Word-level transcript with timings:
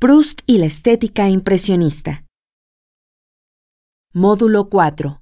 Proust 0.00 0.40
y 0.46 0.56
la 0.56 0.64
estética 0.64 1.28
impresionista. 1.28 2.24
Módulo 4.14 4.70
4. 4.70 5.20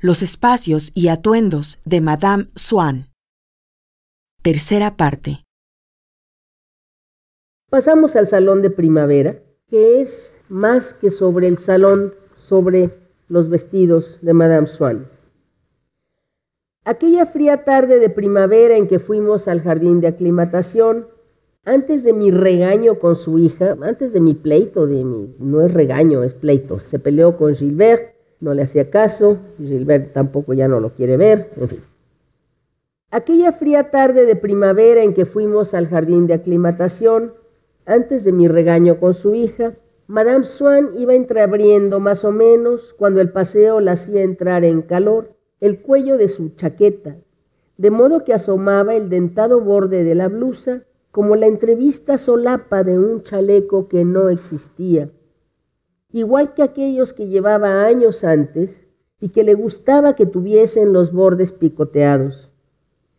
Los 0.00 0.22
espacios 0.22 0.92
y 0.94 1.08
atuendos 1.08 1.80
de 1.84 2.00
Madame 2.00 2.48
Swann. 2.54 3.08
Tercera 4.40 4.96
parte. 4.96 5.42
Pasamos 7.68 8.14
al 8.14 8.28
salón 8.28 8.62
de 8.62 8.70
primavera, 8.70 9.42
que 9.66 10.00
es 10.00 10.38
más 10.48 10.94
que 10.94 11.10
sobre 11.10 11.48
el 11.48 11.58
salón, 11.58 12.14
sobre 12.36 12.90
los 13.26 13.48
vestidos 13.48 14.20
de 14.22 14.32
Madame 14.32 14.68
Swann. 14.68 15.08
Aquella 16.84 17.26
fría 17.26 17.64
tarde 17.64 17.98
de 17.98 18.10
primavera 18.10 18.76
en 18.76 18.86
que 18.86 19.00
fuimos 19.00 19.48
al 19.48 19.60
jardín 19.60 20.00
de 20.00 20.06
aclimatación, 20.06 21.15
antes 21.66 22.04
de 22.04 22.12
mi 22.12 22.30
regaño 22.30 23.00
con 23.00 23.16
su 23.16 23.38
hija, 23.38 23.76
antes 23.82 24.12
de 24.12 24.20
mi 24.20 24.34
pleito, 24.34 24.86
de 24.86 25.04
mi, 25.04 25.34
no 25.40 25.62
es 25.62 25.74
regaño, 25.74 26.22
es 26.22 26.32
pleito, 26.32 26.78
se 26.78 27.00
peleó 27.00 27.36
con 27.36 27.54
Gilbert, 27.56 28.14
no 28.38 28.54
le 28.54 28.62
hacía 28.62 28.88
caso, 28.88 29.38
Gilbert 29.58 30.12
tampoco 30.12 30.54
ya 30.54 30.68
no 30.68 30.78
lo 30.78 30.94
quiere 30.94 31.16
ver, 31.16 31.50
en 31.56 31.68
fin. 31.68 31.80
Aquella 33.10 33.50
fría 33.50 33.90
tarde 33.90 34.26
de 34.26 34.36
primavera 34.36 35.02
en 35.02 35.12
que 35.12 35.24
fuimos 35.24 35.74
al 35.74 35.88
jardín 35.88 36.28
de 36.28 36.34
aclimatación, 36.34 37.34
antes 37.84 38.22
de 38.22 38.32
mi 38.32 38.46
regaño 38.46 39.00
con 39.00 39.12
su 39.12 39.34
hija, 39.34 39.74
Madame 40.06 40.44
Swann 40.44 40.90
iba 40.96 41.14
entreabriendo 41.14 41.98
más 41.98 42.24
o 42.24 42.30
menos, 42.30 42.94
cuando 42.94 43.20
el 43.20 43.32
paseo 43.32 43.80
la 43.80 43.92
hacía 43.92 44.22
entrar 44.22 44.64
en 44.64 44.82
calor, 44.82 45.34
el 45.60 45.80
cuello 45.80 46.16
de 46.16 46.28
su 46.28 46.50
chaqueta, 46.50 47.16
de 47.76 47.90
modo 47.90 48.22
que 48.22 48.34
asomaba 48.34 48.94
el 48.94 49.08
dentado 49.08 49.60
borde 49.60 50.04
de 50.04 50.14
la 50.14 50.28
blusa 50.28 50.84
como 51.16 51.34
la 51.34 51.46
entrevista 51.46 52.18
solapa 52.18 52.84
de 52.84 52.98
un 52.98 53.22
chaleco 53.22 53.88
que 53.88 54.04
no 54.04 54.28
existía, 54.28 55.10
igual 56.12 56.52
que 56.52 56.62
aquellos 56.62 57.14
que 57.14 57.28
llevaba 57.28 57.86
años 57.86 58.22
antes 58.22 58.86
y 59.18 59.30
que 59.30 59.42
le 59.42 59.54
gustaba 59.54 60.14
que 60.14 60.26
tuviesen 60.26 60.92
los 60.92 61.14
bordes 61.14 61.54
picoteados, 61.54 62.50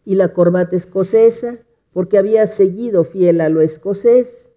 y 0.06 0.14
la 0.14 0.32
corbata 0.32 0.76
escocesa, 0.76 1.58
porque 1.92 2.20
había 2.20 2.46
seguido 2.46 3.04
fiel 3.04 3.42
a 3.42 3.50
lo 3.50 3.62
escocés, 3.62 4.52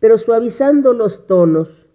pero 0.00 0.16
suavizando 0.16 0.94
los 0.94 1.26
tonos, 1.26 1.90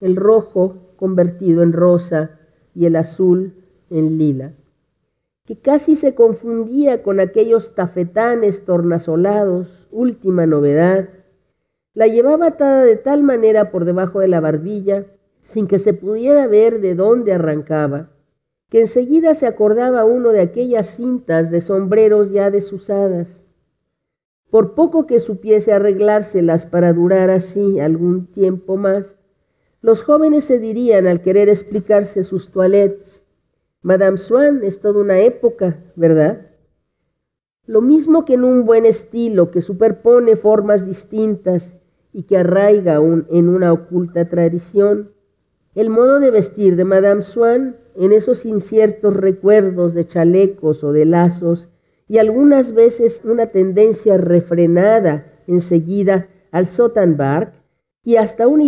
el 0.00 0.16
rojo 0.16 0.94
convertido 0.96 1.62
en 1.62 1.74
rosa 1.74 2.40
y 2.74 2.86
el 2.86 2.96
azul 2.96 3.62
en 3.90 4.16
lila 4.16 4.54
que 5.46 5.56
casi 5.56 5.94
se 5.94 6.14
confundía 6.16 7.04
con 7.04 7.20
aquellos 7.20 7.74
tafetanes 7.76 8.64
tornasolados, 8.64 9.86
última 9.92 10.44
novedad, 10.44 11.08
la 11.94 12.08
llevaba 12.08 12.48
atada 12.48 12.84
de 12.84 12.96
tal 12.96 13.22
manera 13.22 13.70
por 13.70 13.84
debajo 13.84 14.18
de 14.18 14.28
la 14.28 14.40
barbilla, 14.40 15.06
sin 15.42 15.68
que 15.68 15.78
se 15.78 15.94
pudiera 15.94 16.48
ver 16.48 16.80
de 16.80 16.96
dónde 16.96 17.32
arrancaba, 17.32 18.10
que 18.68 18.80
enseguida 18.80 19.34
se 19.34 19.46
acordaba 19.46 20.04
uno 20.04 20.30
de 20.32 20.40
aquellas 20.40 20.88
cintas 20.88 21.52
de 21.52 21.60
sombreros 21.60 22.32
ya 22.32 22.50
desusadas. 22.50 23.46
Por 24.50 24.74
poco 24.74 25.06
que 25.06 25.20
supiese 25.20 25.72
arreglárselas 25.72 26.66
para 26.66 26.92
durar 26.92 27.30
así 27.30 27.78
algún 27.78 28.26
tiempo 28.26 28.76
más, 28.76 29.20
los 29.80 30.02
jóvenes 30.02 30.44
se 30.44 30.58
dirían 30.58 31.06
al 31.06 31.22
querer 31.22 31.48
explicarse 31.48 32.24
sus 32.24 32.50
toilettes, 32.50 33.25
Madame 33.82 34.18
Swann 34.18 34.62
es 34.64 34.80
toda 34.80 35.00
una 35.00 35.18
época, 35.18 35.78
¿verdad? 35.94 36.50
Lo 37.66 37.80
mismo 37.80 38.24
que 38.24 38.34
en 38.34 38.44
un 38.44 38.64
buen 38.64 38.86
estilo 38.86 39.50
que 39.50 39.60
superpone 39.60 40.36
formas 40.36 40.86
distintas 40.86 41.76
y 42.12 42.24
que 42.24 42.38
arraiga 42.38 42.94
en 42.96 43.48
una 43.48 43.72
oculta 43.72 44.28
tradición, 44.28 45.12
el 45.74 45.90
modo 45.90 46.20
de 46.20 46.30
vestir 46.30 46.76
de 46.76 46.84
Madame 46.84 47.22
Swann 47.22 47.76
en 47.96 48.12
esos 48.12 48.46
inciertos 48.46 49.14
recuerdos 49.14 49.94
de 49.94 50.06
chalecos 50.06 50.82
o 50.84 50.92
de 50.92 51.04
lazos 51.04 51.68
y 52.08 52.18
algunas 52.18 52.72
veces 52.72 53.20
una 53.24 53.46
tendencia 53.46 54.16
refrenada 54.16 55.32
enseguida 55.46 56.28
al 56.52 56.66
sotanbark 56.66 57.52
y 58.04 58.16
hasta 58.16 58.46
una 58.46 58.64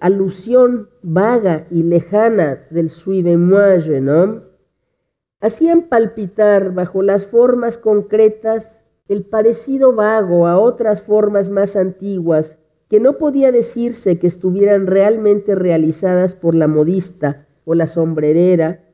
alusión 0.00 0.88
vaga 1.02 1.66
y 1.70 1.82
lejana 1.82 2.66
del 2.70 2.88
suivez-moi 2.88 3.80
jeune 3.80 4.10
homme, 4.10 4.47
hacían 5.40 5.82
palpitar 5.82 6.74
bajo 6.74 7.02
las 7.02 7.26
formas 7.26 7.78
concretas 7.78 8.82
el 9.08 9.24
parecido 9.24 9.94
vago 9.94 10.46
a 10.46 10.58
otras 10.58 11.02
formas 11.02 11.48
más 11.48 11.76
antiguas 11.76 12.58
que 12.88 13.00
no 13.00 13.18
podía 13.18 13.52
decirse 13.52 14.18
que 14.18 14.26
estuvieran 14.26 14.86
realmente 14.86 15.54
realizadas 15.54 16.34
por 16.34 16.54
la 16.54 16.66
modista 16.66 17.46
o 17.64 17.74
la 17.74 17.86
sombrerera, 17.86 18.84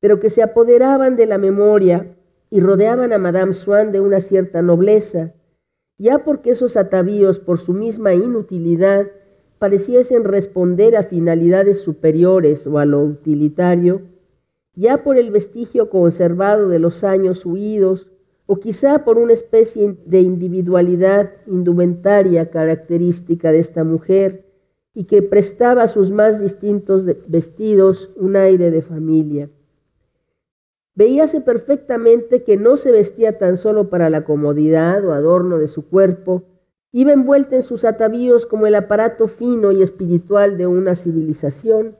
pero 0.00 0.18
que 0.18 0.30
se 0.30 0.42
apoderaban 0.42 1.16
de 1.16 1.26
la 1.26 1.38
memoria 1.38 2.16
y 2.50 2.60
rodeaban 2.60 3.12
a 3.12 3.18
Madame 3.18 3.52
Swann 3.52 3.92
de 3.92 4.00
una 4.00 4.20
cierta 4.20 4.62
nobleza, 4.62 5.34
ya 5.98 6.24
porque 6.24 6.50
esos 6.50 6.76
atavíos 6.76 7.38
por 7.38 7.58
su 7.58 7.72
misma 7.72 8.14
inutilidad 8.14 9.06
pareciesen 9.58 10.24
responder 10.24 10.96
a 10.96 11.02
finalidades 11.02 11.80
superiores 11.80 12.66
o 12.66 12.78
a 12.78 12.84
lo 12.84 13.00
utilitario, 13.02 14.02
ya 14.74 15.02
por 15.02 15.18
el 15.18 15.30
vestigio 15.30 15.90
conservado 15.90 16.68
de 16.68 16.78
los 16.78 17.04
años 17.04 17.44
huidos, 17.44 18.08
o 18.46 18.58
quizá 18.58 19.04
por 19.04 19.18
una 19.18 19.32
especie 19.32 19.96
de 20.04 20.20
individualidad 20.20 21.30
indumentaria 21.46 22.50
característica 22.50 23.52
de 23.52 23.60
esta 23.60 23.84
mujer 23.84 24.46
y 24.94 25.04
que 25.04 25.22
prestaba 25.22 25.84
a 25.84 25.88
sus 25.88 26.10
más 26.10 26.40
distintos 26.40 27.06
vestidos 27.28 28.10
un 28.16 28.36
aire 28.36 28.70
de 28.70 28.82
familia. 28.82 29.50
Veíase 30.94 31.40
perfectamente 31.40 32.42
que 32.42 32.58
no 32.58 32.76
se 32.76 32.92
vestía 32.92 33.38
tan 33.38 33.56
solo 33.56 33.88
para 33.88 34.10
la 34.10 34.24
comodidad 34.24 35.02
o 35.06 35.12
adorno 35.12 35.58
de 35.58 35.68
su 35.68 35.88
cuerpo, 35.88 36.44
iba 36.90 37.12
envuelta 37.12 37.56
en 37.56 37.62
sus 37.62 37.86
atavíos 37.86 38.44
como 38.44 38.66
el 38.66 38.74
aparato 38.74 39.28
fino 39.28 39.72
y 39.72 39.82
espiritual 39.82 40.58
de 40.58 40.66
una 40.66 40.94
civilización, 40.94 41.96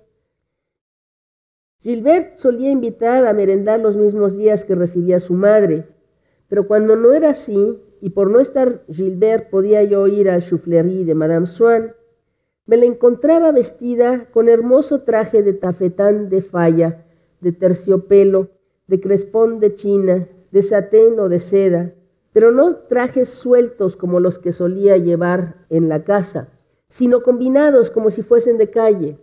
Gilbert 1.82 2.36
solía 2.36 2.70
invitar 2.70 3.26
a 3.26 3.32
merendar 3.32 3.80
los 3.80 3.96
mismos 3.96 4.36
días 4.36 4.64
que 4.64 4.76
recibía 4.76 5.18
su 5.18 5.34
madre, 5.34 5.88
pero 6.48 6.68
cuando 6.68 6.94
no 6.94 7.12
era 7.12 7.30
así, 7.30 7.82
y 8.00 8.10
por 8.10 8.30
no 8.30 8.38
estar 8.38 8.84
Gilbert 8.88 9.50
podía 9.50 9.82
yo 9.82 10.06
ir 10.06 10.30
al 10.30 10.42
chouflerie 10.42 11.04
de 11.04 11.14
Madame 11.16 11.48
Swann, 11.48 11.92
me 12.66 12.76
la 12.76 12.84
encontraba 12.84 13.50
vestida 13.50 14.28
con 14.30 14.48
hermoso 14.48 15.02
traje 15.02 15.42
de 15.42 15.54
tafetán 15.54 16.28
de 16.28 16.40
falla, 16.40 17.04
de 17.40 17.50
terciopelo, 17.50 18.50
de 18.86 19.00
crespón 19.00 19.58
de 19.58 19.74
china, 19.74 20.28
de 20.52 20.62
satén 20.62 21.18
o 21.18 21.28
de 21.28 21.40
seda, 21.40 21.94
pero 22.32 22.52
no 22.52 22.76
trajes 22.76 23.28
sueltos 23.28 23.96
como 23.96 24.20
los 24.20 24.38
que 24.38 24.52
solía 24.52 24.96
llevar 24.98 25.66
en 25.68 25.88
la 25.88 26.04
casa, 26.04 26.48
sino 26.88 27.24
combinados 27.24 27.90
como 27.90 28.10
si 28.10 28.22
fuesen 28.22 28.56
de 28.56 28.70
calle 28.70 29.18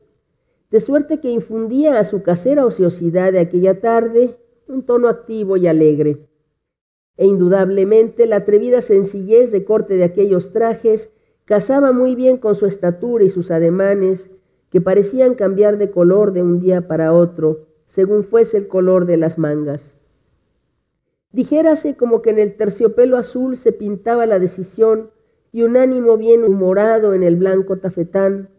de 0.72 0.80
suerte 0.80 1.20
que 1.20 1.30
infundía 1.30 2.00
a 2.00 2.04
su 2.04 2.22
casera 2.22 2.66
ociosidad 2.66 3.32
de 3.32 3.40
aquella 3.40 3.82
tarde 3.82 4.38
un 4.68 4.84
tono 4.84 5.08
activo 5.08 5.58
y 5.58 5.68
alegre. 5.68 6.28
E 7.18 7.26
indudablemente 7.26 8.28
la 8.28 8.38
atrevida 8.38 8.82
sencillez 8.82 9.52
de 9.52 9.66
corte 9.66 9.96
de 9.96 10.04
aquellos 10.04 10.54
trajes 10.54 11.12
casaba 11.46 11.92
muy 11.92 12.16
bien 12.16 12.38
con 12.38 12.54
su 12.54 12.68
estatura 12.68 13.24
y 13.24 13.30
sus 13.30 13.50
ademanes, 13.50 14.30
que 14.70 14.82
parecían 14.82 15.34
cambiar 15.34 15.80
de 15.80 15.90
color 15.90 16.32
de 16.32 16.44
un 16.44 16.60
día 16.60 16.88
para 16.88 17.12
otro, 17.12 17.66
según 17.88 18.24
fuese 18.24 18.58
el 18.58 18.68
color 18.68 19.06
de 19.08 19.18
las 19.18 19.40
mangas. 19.40 19.96
Dijérase 21.32 21.98
como 21.98 22.22
que 22.22 22.30
en 22.30 22.38
el 22.38 22.56
terciopelo 22.56 23.18
azul 23.18 23.58
se 23.58 23.72
pintaba 23.72 24.28
la 24.28 24.38
decisión 24.38 25.10
y 25.52 25.64
un 25.64 25.78
ánimo 25.78 26.18
bien 26.18 26.44
humorado 26.44 27.16
en 27.16 27.24
el 27.24 27.36
blanco 27.36 27.78
tafetán, 27.78 28.50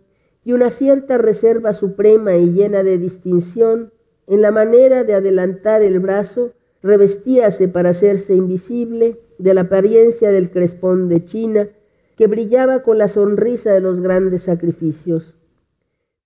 y 0.44 0.52
una 0.52 0.70
cierta 0.70 1.18
reserva 1.18 1.72
suprema 1.72 2.36
y 2.36 2.52
llena 2.52 2.82
de 2.82 2.98
distinción 2.98 3.92
en 4.26 4.42
la 4.42 4.50
manera 4.50 5.04
de 5.04 5.14
adelantar 5.14 5.82
el 5.82 5.98
brazo, 5.98 6.52
revestíase 6.82 7.68
para 7.68 7.90
hacerse 7.90 8.34
invisible 8.34 9.20
de 9.38 9.54
la 9.54 9.62
apariencia 9.62 10.30
del 10.30 10.50
crespón 10.50 11.08
de 11.08 11.24
China, 11.24 11.68
que 12.16 12.26
brillaba 12.26 12.82
con 12.82 12.98
la 12.98 13.08
sonrisa 13.08 13.72
de 13.72 13.80
los 13.80 14.00
grandes 14.00 14.42
sacrificios. 14.42 15.36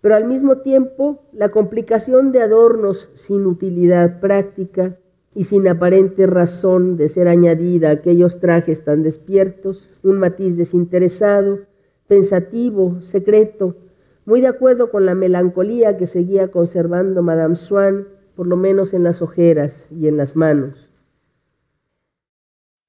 Pero 0.01 0.17
al 0.17 0.27
mismo 0.27 0.59
tiempo, 0.59 1.23
la 1.33 1.49
complicación 1.49 2.31
de 2.31 2.43
adornos 2.43 3.11
sin 3.15 3.47
utilidad 3.47 4.21
práctica 4.21 4.99
y 5.35 5.45
sin 5.45 5.67
aparente 5.67 6.27
razón 6.27 6.97
de 6.97 7.09
ser 7.09 7.27
añadida 7.27 7.89
a 7.89 7.93
aquellos 7.93 8.39
trajes 8.39 8.85
tan 8.85 9.03
despiertos, 9.03 9.89
un 10.03 10.19
matiz 10.19 10.57
desinteresado, 10.57 11.61
pensativo, 12.07 13.01
secreto, 13.01 13.77
muy 14.27 14.41
de 14.41 14.49
acuerdo 14.49 14.91
con 14.91 15.07
la 15.07 15.15
melancolía 15.15 15.97
que 15.97 16.07
seguía 16.07 16.49
conservando 16.49 17.23
Madame 17.23 17.57
Swann, 17.57 18.09
por 18.35 18.47
lo 18.47 18.57
menos 18.57 18.95
en 18.95 19.05
las 19.05 19.23
ojeras 19.23 19.89
y 19.93 20.09
en 20.09 20.17
las 20.17 20.35
manos. 20.37 20.91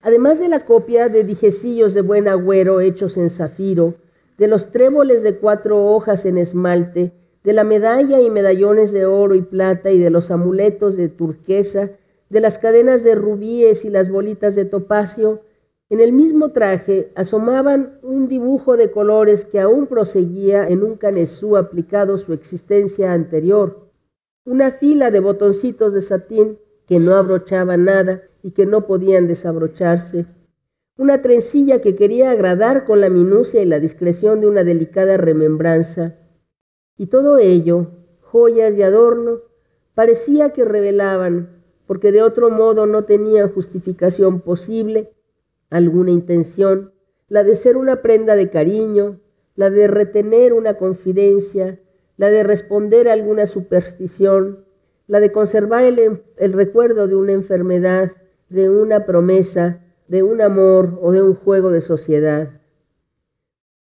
Además 0.01 0.39
de 0.39 0.49
la 0.49 0.59
copia 0.61 1.09
de 1.09 1.23
dijecillos 1.23 1.93
de 1.93 2.01
buen 2.01 2.27
agüero 2.27 2.79
hechos 2.79 3.17
en 3.17 3.29
zafiro, 3.29 3.95
de 4.37 4.47
los 4.47 4.71
tréboles 4.71 5.23
de 5.23 5.37
cuatro 5.37 5.85
hojas 5.87 6.25
en 6.25 6.37
esmalte, 6.37 7.13
de 7.43 7.53
la 7.53 7.63
medalla 7.63 8.21
y 8.21 8.29
medallones 8.29 8.91
de 8.91 9.05
oro 9.05 9.35
y 9.35 9.41
plata 9.41 9.91
y 9.91 9.99
de 9.99 10.09
los 10.09 10.31
amuletos 10.31 10.95
de 10.97 11.09
turquesa, 11.09 11.91
de 12.29 12.39
las 12.39 12.59
cadenas 12.59 13.03
de 13.03 13.15
rubíes 13.15 13.85
y 13.85 13.89
las 13.89 14.09
bolitas 14.09 14.55
de 14.55 14.65
topacio, 14.65 15.41
en 15.89 15.99
el 15.99 16.11
mismo 16.13 16.49
traje 16.49 17.11
asomaban 17.15 17.99
un 18.01 18.27
dibujo 18.27 18.75
de 18.75 18.89
colores 18.89 19.45
que 19.45 19.59
aún 19.59 19.85
proseguía 19.85 20.67
en 20.67 20.83
un 20.83 20.95
canesú 20.95 21.57
aplicado 21.57 22.17
su 22.17 22.33
existencia 22.33 23.13
anterior, 23.13 23.91
una 24.45 24.71
fila 24.71 25.11
de 25.11 25.19
botoncitos 25.19 25.93
de 25.93 26.01
satín 26.01 26.59
que 26.87 26.99
no 26.99 27.15
abrochaban 27.15 27.85
nada 27.85 28.23
y 28.41 28.51
que 28.51 28.65
no 28.65 28.87
podían 28.87 29.27
desabrocharse, 29.27 30.25
una 30.97 31.21
trencilla 31.21 31.81
que 31.81 31.95
quería 31.95 32.31
agradar 32.31 32.85
con 32.85 33.01
la 33.01 33.09
minucia 33.09 33.61
y 33.61 33.65
la 33.65 33.79
discreción 33.79 34.41
de 34.41 34.47
una 34.47 34.63
delicada 34.63 35.17
remembranza, 35.17 36.15
y 36.97 37.07
todo 37.07 37.37
ello, 37.37 37.91
joyas 38.21 38.75
y 38.77 38.81
adorno, 38.83 39.41
parecía 39.93 40.51
que 40.51 40.63
revelaban, 40.63 41.63
porque 41.85 42.11
de 42.11 42.21
otro 42.21 42.49
modo 42.49 42.85
no 42.85 43.03
tenían 43.03 43.51
justificación 43.51 44.41
posible, 44.41 45.14
alguna 45.75 46.11
intención, 46.11 46.93
la 47.27 47.43
de 47.43 47.55
ser 47.55 47.77
una 47.77 48.01
prenda 48.01 48.35
de 48.35 48.49
cariño, 48.49 49.19
la 49.55 49.69
de 49.69 49.87
retener 49.87 50.53
una 50.53 50.75
confidencia, 50.75 51.79
la 52.17 52.29
de 52.29 52.43
responder 52.43 53.09
a 53.09 53.13
alguna 53.13 53.45
superstición, 53.45 54.65
la 55.07 55.19
de 55.19 55.31
conservar 55.31 55.83
el, 55.83 56.23
el, 56.37 56.53
recuerdo 56.53 57.07
de 57.07 57.15
una 57.15 57.33
enfermedad, 57.33 58.11
de 58.49 58.69
una 58.69 59.05
promesa, 59.05 59.83
de 60.07 60.23
un 60.23 60.41
amor 60.41 60.99
o 61.01 61.11
de 61.11 61.21
un 61.21 61.35
juego 61.35 61.71
de 61.71 61.81
sociedad. 61.81 62.61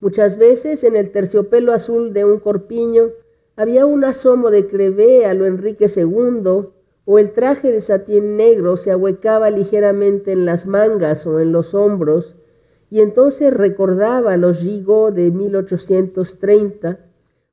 Muchas 0.00 0.38
veces 0.38 0.84
en 0.84 0.96
el 0.96 1.10
terciopelo 1.10 1.72
azul 1.72 2.12
de 2.12 2.24
un 2.24 2.38
corpiño 2.38 3.10
había 3.56 3.84
un 3.84 4.04
asomo 4.04 4.50
de 4.50 4.66
crevé 4.66 5.26
a 5.26 5.34
lo 5.34 5.44
Enrique 5.44 5.86
II, 5.94 6.68
o 7.12 7.18
el 7.18 7.32
traje 7.32 7.72
de 7.72 7.80
satín 7.80 8.36
negro 8.36 8.76
se 8.76 8.92
ahuecaba 8.92 9.50
ligeramente 9.50 10.30
en 10.30 10.46
las 10.46 10.66
mangas 10.66 11.26
o 11.26 11.40
en 11.40 11.50
los 11.50 11.74
hombros, 11.74 12.36
y 12.88 13.00
entonces 13.00 13.52
recordaba 13.52 14.36
los 14.36 14.60
Gigot 14.60 15.12
de 15.12 15.32
1830, 15.32 17.00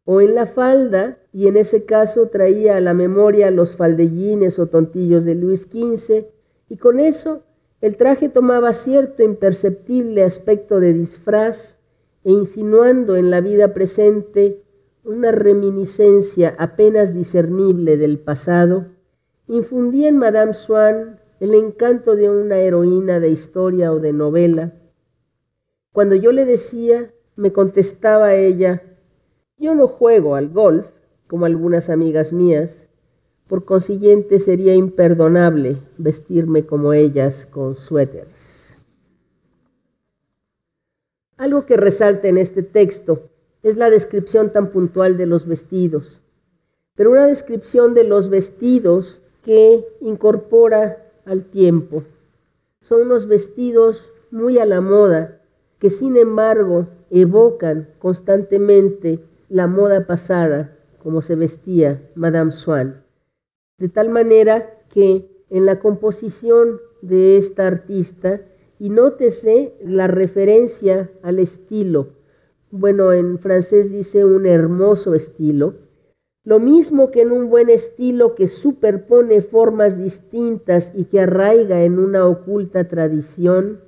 o 0.05 0.21
en 0.21 0.35
la 0.35 0.45
falda, 0.45 1.17
y 1.33 1.47
en 1.47 1.57
ese 1.57 1.85
caso 1.85 2.27
traía 2.27 2.77
a 2.77 2.81
la 2.81 2.93
memoria 2.93 3.49
los 3.49 3.75
faldellines 3.75 4.59
o 4.59 4.67
tontillos 4.67 5.25
de 5.25 5.33
Luis 5.33 5.61
XV, 5.61 6.27
y 6.69 6.77
con 6.77 6.99
eso 6.99 7.41
el 7.81 7.97
traje 7.97 8.29
tomaba 8.29 8.73
cierto 8.73 9.23
imperceptible 9.23 10.21
aspecto 10.21 10.79
de 10.79 10.93
disfraz, 10.93 11.79
e 12.23 12.31
insinuando 12.31 13.15
en 13.15 13.31
la 13.31 13.41
vida 13.41 13.73
presente 13.73 14.63
una 15.03 15.31
reminiscencia 15.31 16.53
apenas 16.59 17.15
discernible 17.15 17.97
del 17.97 18.19
pasado, 18.19 18.95
infundía 19.47 20.09
en 20.09 20.17
Madame 20.17 20.53
Swann 20.53 21.19
el 21.39 21.53
encanto 21.53 22.15
de 22.15 22.29
una 22.29 22.57
heroína 22.57 23.19
de 23.19 23.29
historia 23.29 23.91
o 23.91 23.99
de 23.99 24.13
novela. 24.13 24.73
Cuando 25.91 26.15
yo 26.15 26.31
le 26.31 26.45
decía, 26.45 27.13
me 27.35 27.51
contestaba 27.51 28.35
ella, 28.35 28.83
yo 29.57 29.75
no 29.75 29.87
juego 29.87 30.35
al 30.35 30.49
golf, 30.49 30.91
como 31.27 31.45
algunas 31.45 31.89
amigas 31.89 32.33
mías, 32.33 32.89
por 33.47 33.65
consiguiente 33.65 34.39
sería 34.39 34.75
imperdonable 34.75 35.77
vestirme 35.97 36.65
como 36.65 36.93
ellas 36.93 37.45
con 37.45 37.75
suéteres. 37.75 38.85
Algo 41.37 41.65
que 41.65 41.77
resalta 41.77 42.27
en 42.27 42.37
este 42.37 42.63
texto 42.63 43.29
es 43.63 43.77
la 43.77 43.89
descripción 43.89 44.51
tan 44.51 44.71
puntual 44.71 45.17
de 45.17 45.27
los 45.27 45.45
vestidos, 45.45 46.19
pero 46.95 47.11
una 47.11 47.27
descripción 47.27 47.93
de 47.93 48.03
los 48.03 48.29
vestidos 48.29 49.19
que 49.47 49.87
incorpora 50.01 51.09
al 51.23 51.45
tiempo. 51.45 52.03
Son 52.81 53.03
unos 53.03 53.29
vestidos 53.29 54.11
muy 54.29 54.59
a 54.59 54.65
la 54.65 54.81
moda 54.81 55.41
que 55.79 55.89
sin 55.89 56.17
embargo 56.17 56.87
evocan 57.09 57.87
constantemente 57.97 59.23
la 59.47 59.67
moda 59.67 60.05
pasada, 60.05 60.77
como 61.01 61.21
se 61.21 61.37
vestía 61.37 62.11
Madame 62.13 62.51
Swann. 62.51 63.05
De 63.77 63.87
tal 63.87 64.09
manera 64.09 64.81
que 64.89 65.45
en 65.49 65.65
la 65.65 65.79
composición 65.79 66.81
de 67.01 67.37
esta 67.37 67.67
artista 67.67 68.41
y 68.79 68.89
nótese 68.89 69.77
la 69.81 70.07
referencia 70.07 71.09
al 71.23 71.39
estilo. 71.39 72.09
Bueno, 72.69 73.13
en 73.13 73.39
francés 73.39 73.93
dice 73.93 74.25
un 74.25 74.45
hermoso 74.45 75.15
estilo. 75.15 75.86
Lo 76.47 76.61
mismo 76.61 77.11
que 77.11 77.23
en 77.23 77.33
un 77.33 77.49
buen 77.49 77.69
estilo 77.69 78.33
que 78.33 78.47
superpone 78.47 79.41
formas 79.41 80.01
distintas 80.01 80.93
y 80.95 81.03
que 81.03 81.19
arraiga 81.19 81.83
en 81.83 81.99
una 81.99 82.25
oculta 82.25 82.87
tradición. 82.87 83.81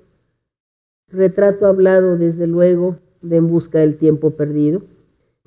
Retrato 1.07 1.67
hablado, 1.67 2.17
desde 2.17 2.47
luego, 2.47 2.97
de 3.21 3.37
En 3.37 3.47
Busca 3.47 3.79
del 3.79 3.95
Tiempo 3.95 4.31
Perdido. 4.31 4.81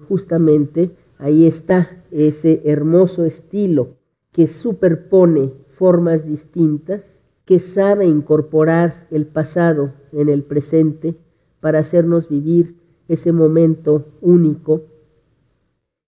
Justamente 0.09 0.93
ahí 1.19 1.47
está 1.47 2.03
ese 2.11 2.63
hermoso 2.65 3.27
estilo 3.27 3.99
que 4.33 4.47
superpone 4.47 5.53
formas 5.69 6.27
distintas 6.27 7.25
que 7.45 7.59
sabe 7.59 8.07
incorporar 8.07 9.07
el 9.11 9.27
pasado 9.27 9.93
en 10.13 10.31
el 10.31 10.45
presente 10.45 11.17
para 11.61 11.81
hacernos 11.81 12.31
vivir 12.31 12.75
ese 13.07 13.33
momento 13.33 14.07
único. 14.23 14.92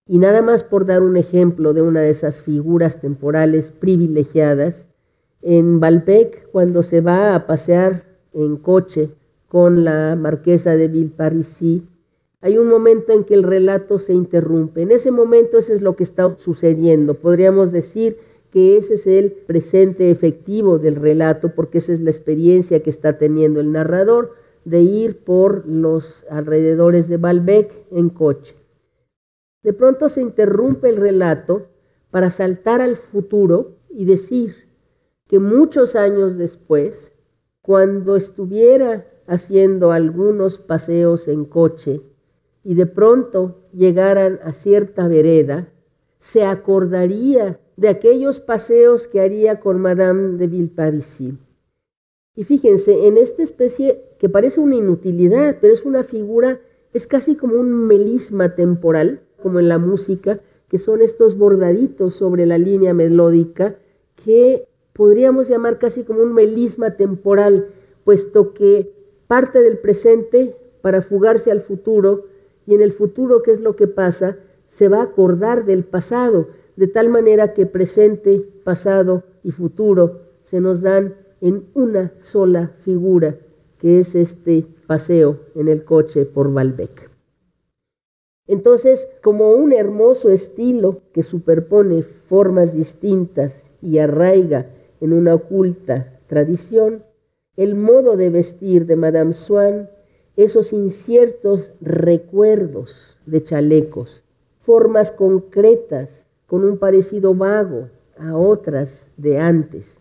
Y 0.07 0.19
nada 0.19 0.43
más 0.43 0.63
por 0.63 0.85
dar 0.85 1.03
un 1.03 1.17
ejemplo 1.17 1.73
de 1.73 1.81
una 1.81 2.01
de 2.01 2.11
esas 2.11 2.43
figuras 2.43 3.01
temporales 3.01 3.71
privilegiadas, 3.71 4.89
en 5.41 5.81
Balbec, 5.81 6.51
cuando 6.51 6.83
se 6.83 7.01
va 7.01 7.35
a 7.35 7.47
pasear 7.47 8.05
en 8.33 8.57
coche 8.57 9.11
con 9.49 9.85
la 9.85 10.15
marquesa 10.17 10.77
de 10.77 10.89
Villeparisis, 10.89 11.83
hay 12.43 12.59
un 12.59 12.69
momento 12.69 13.13
en 13.13 13.25
que 13.25 13.33
el 13.33 13.43
relato 13.43 13.99
se 13.99 14.13
interrumpe. 14.13 14.83
En 14.83 14.91
ese 14.91 15.11
momento 15.11 15.57
eso 15.57 15.73
es 15.73 15.81
lo 15.81 15.97
que 15.97 16.03
está 16.03 16.37
sucediendo. 16.37 17.15
Podríamos 17.15 17.73
decir 17.73 18.19
que 18.51 18.77
ese 18.77 18.95
es 18.95 19.07
el 19.07 19.33
presente 19.33 20.11
efectivo 20.11 20.79
del 20.79 20.97
relato, 20.97 21.55
porque 21.55 21.79
esa 21.79 21.95
es 21.95 22.01
la 22.01 22.11
experiencia 22.11 22.83
que 22.83 22.91
está 22.91 23.17
teniendo 23.17 23.61
el 23.61 23.73
narrador 23.73 24.33
de 24.67 24.83
ir 24.83 25.25
por 25.25 25.67
los 25.67 26.27
alrededores 26.29 27.09
de 27.09 27.17
Balbec 27.17 27.73
en 27.91 28.11
coche. 28.11 28.55
De 29.65 29.73
pronto 29.73 30.09
se 30.11 30.21
interrumpe 30.21 30.91
el 30.91 30.97
relato 30.97 31.69
para 32.11 32.31
saltar 32.31 32.83
al 32.83 32.97
futuro 32.97 33.79
y 33.89 34.05
decir 34.05 34.69
que 35.27 35.39
muchos 35.39 35.97
años 35.97 36.37
después, 36.37 37.15
cuando 37.63 38.15
estuviera 38.15 39.07
haciendo 39.27 39.91
algunos 39.91 40.59
paseos 40.59 41.29
en 41.29 41.47
coche 41.47 42.03
y 42.63 42.75
de 42.75 42.85
pronto 42.85 43.63
llegaran 43.73 44.39
a 44.45 44.53
cierta 44.53 45.09
vereda, 45.09 45.73
se 46.19 46.45
acordaría 46.45 47.59
de 47.77 47.89
aquellos 47.89 48.41
paseos 48.41 49.09
que 49.09 49.21
haría 49.21 49.61
con 49.61 49.81
Madame 49.81 50.37
de 50.37 50.47
Villeparisis. 50.47 51.35
Y 52.37 52.45
fíjense, 52.45 53.07
en 53.07 53.17
esta 53.17 53.43
especie 53.43 54.15
que 54.19 54.29
parece 54.29 54.61
una 54.61 54.75
inutilidad, 54.75 55.57
pero 55.61 55.73
es 55.73 55.85
una 55.87 56.03
figura, 56.03 56.61
es 56.93 57.07
casi 57.07 57.37
como 57.37 57.55
un 57.55 57.87
melisma 57.87 58.55
temporal, 58.55 59.24
como 59.45 59.61
en 59.61 59.69
la 59.69 59.77
música, 59.77 60.41
que 60.69 60.79
son 60.79 61.03
estos 61.03 61.37
bordaditos 61.37 62.15
sobre 62.15 62.47
la 62.47 62.57
línea 62.57 62.95
melódica, 62.95 63.77
que 64.25 64.67
podríamos 64.95 65.49
llamar 65.49 65.79
casi 65.79 66.05
como 66.05 66.23
un 66.23 66.33
melisma 66.33 66.97
temporal, 66.97 67.69
puesto 68.05 68.55
que 68.55 68.95
parte 69.27 69.61
del 69.61 69.77
presente 69.77 70.57
para 70.81 71.03
fugarse 71.03 71.51
al 71.51 71.61
futuro, 71.61 72.25
y 72.67 72.73
en 72.75 72.81
el 72.81 72.93
futuro, 72.93 73.43
¿qué 73.43 73.53
es 73.53 73.61
lo 73.61 73.77
que 73.77 73.87
pasa? 73.87 74.39
Se 74.67 74.89
va 74.89 75.01
a 75.01 75.05
acordar 75.05 75.67
del 75.67 75.85
pasado 75.85 76.49
de 76.77 76.87
tal 76.87 77.11
manera 77.11 77.53
que 77.53 77.67
presente, 77.67 78.49
pasado 78.65 79.25
y 79.43 79.51
futuro 79.51 80.23
se 80.41 80.63
nos 80.63 80.81
dan 80.81 81.17
en 81.43 81.67
una 81.75 82.15
sola 82.19 82.73
figura, 82.83 83.37
que 83.79 83.99
es 83.99 84.15
este 84.15 84.67
paseo 84.87 85.41
en 85.55 85.69
el 85.69 85.85
coche 85.85 86.25
por 86.25 86.51
Balbec. 86.51 87.14
Entonces, 88.47 89.09
como 89.23 89.53
un 89.53 89.73
hermoso 89.73 90.31
estilo 90.31 91.01
que 91.13 91.23
superpone 91.23 92.03
formas 92.03 92.75
distintas 92.75 93.71
y 93.81 93.99
arraiga 93.99 94.71
en 95.01 95.13
una 95.13 95.35
oculta 95.35 96.21
tradición, 96.27 97.05
el 97.57 97.75
modo 97.75 98.17
de 98.17 98.31
vestir 98.31 98.87
de 98.87 98.97
Madame 98.97 99.33
Swann, 99.33 99.89
esos 100.37 100.73
inciertos 100.73 101.73
recuerdos 101.81 103.17
de 103.25 103.43
chalecos, 103.43 104.25
formas 104.59 105.13
concretas 105.13 106.29
con 106.47 106.65
un 106.65 106.79
parecido 106.79 107.35
vago 107.35 107.89
a 108.19 108.37
otras 108.37 109.11
de 109.17 109.39
antes. 109.39 110.01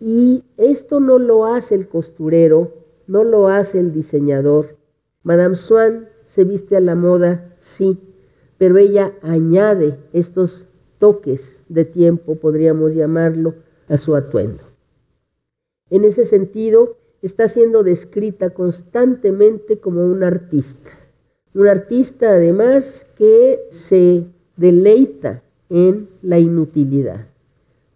Y 0.00 0.44
esto 0.56 1.00
no 1.00 1.18
lo 1.18 1.46
hace 1.46 1.74
el 1.74 1.88
costurero, 1.88 2.72
no 3.06 3.24
lo 3.24 3.48
hace 3.48 3.78
el 3.78 3.92
diseñador. 3.92 4.76
Madame 5.22 5.54
Swann 5.54 6.08
se 6.26 6.44
viste 6.44 6.76
a 6.76 6.80
la 6.80 6.94
moda, 6.94 7.54
sí, 7.56 7.98
pero 8.58 8.76
ella 8.76 9.14
añade 9.22 9.98
estos 10.12 10.66
toques 10.98 11.62
de 11.68 11.84
tiempo, 11.84 12.36
podríamos 12.36 12.94
llamarlo, 12.94 13.54
a 13.88 13.96
su 13.98 14.16
atuendo. 14.16 14.64
En 15.90 16.04
ese 16.04 16.24
sentido, 16.24 16.96
está 17.22 17.48
siendo 17.48 17.82
descrita 17.82 18.50
constantemente 18.50 19.78
como 19.78 20.04
un 20.04 20.24
artista. 20.24 20.90
Un 21.54 21.68
artista 21.68 22.30
además 22.30 23.06
que 23.16 23.66
se 23.70 24.26
deleita 24.56 25.42
en 25.70 26.08
la 26.22 26.38
inutilidad, 26.38 27.26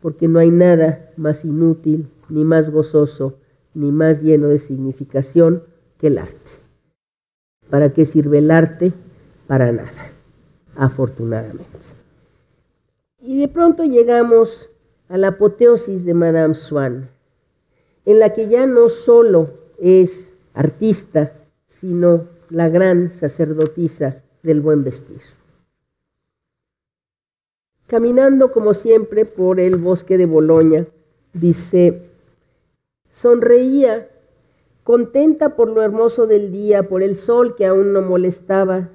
porque 0.00 0.28
no 0.28 0.38
hay 0.38 0.50
nada 0.50 1.12
más 1.16 1.44
inútil, 1.44 2.06
ni 2.28 2.44
más 2.44 2.70
gozoso, 2.70 3.34
ni 3.74 3.92
más 3.92 4.22
lleno 4.22 4.48
de 4.48 4.58
significación 4.58 5.64
que 5.98 6.08
el 6.08 6.18
arte. 6.18 6.59
¿Para 7.70 7.92
qué 7.92 8.04
sirve 8.04 8.38
el 8.38 8.50
arte? 8.50 8.92
Para 9.46 9.70
nada, 9.72 10.10
afortunadamente. 10.76 11.64
Y 13.20 13.40
de 13.40 13.48
pronto 13.48 13.84
llegamos 13.84 14.68
a 15.08 15.16
la 15.18 15.28
apoteosis 15.28 16.04
de 16.04 16.14
Madame 16.14 16.54
Swann, 16.54 17.08
en 18.04 18.18
la 18.18 18.32
que 18.32 18.48
ya 18.48 18.66
no 18.66 18.88
solo 18.88 19.50
es 19.78 20.34
artista, 20.54 21.32
sino 21.68 22.24
la 22.50 22.68
gran 22.68 23.10
sacerdotisa 23.10 24.22
del 24.42 24.60
buen 24.60 24.82
vestir. 24.82 25.20
Caminando 27.86 28.52
como 28.52 28.74
siempre 28.74 29.24
por 29.24 29.60
el 29.60 29.76
bosque 29.76 30.16
de 30.16 30.26
Boloña, 30.26 30.86
dice, 31.32 32.02
sonreía, 33.08 34.08
contenta 34.90 35.54
por 35.54 35.68
lo 35.68 35.82
hermoso 35.82 36.26
del 36.26 36.50
día, 36.50 36.88
por 36.88 37.04
el 37.04 37.14
sol 37.14 37.54
que 37.54 37.64
aún 37.64 37.92
no 37.92 38.02
molestaba, 38.02 38.90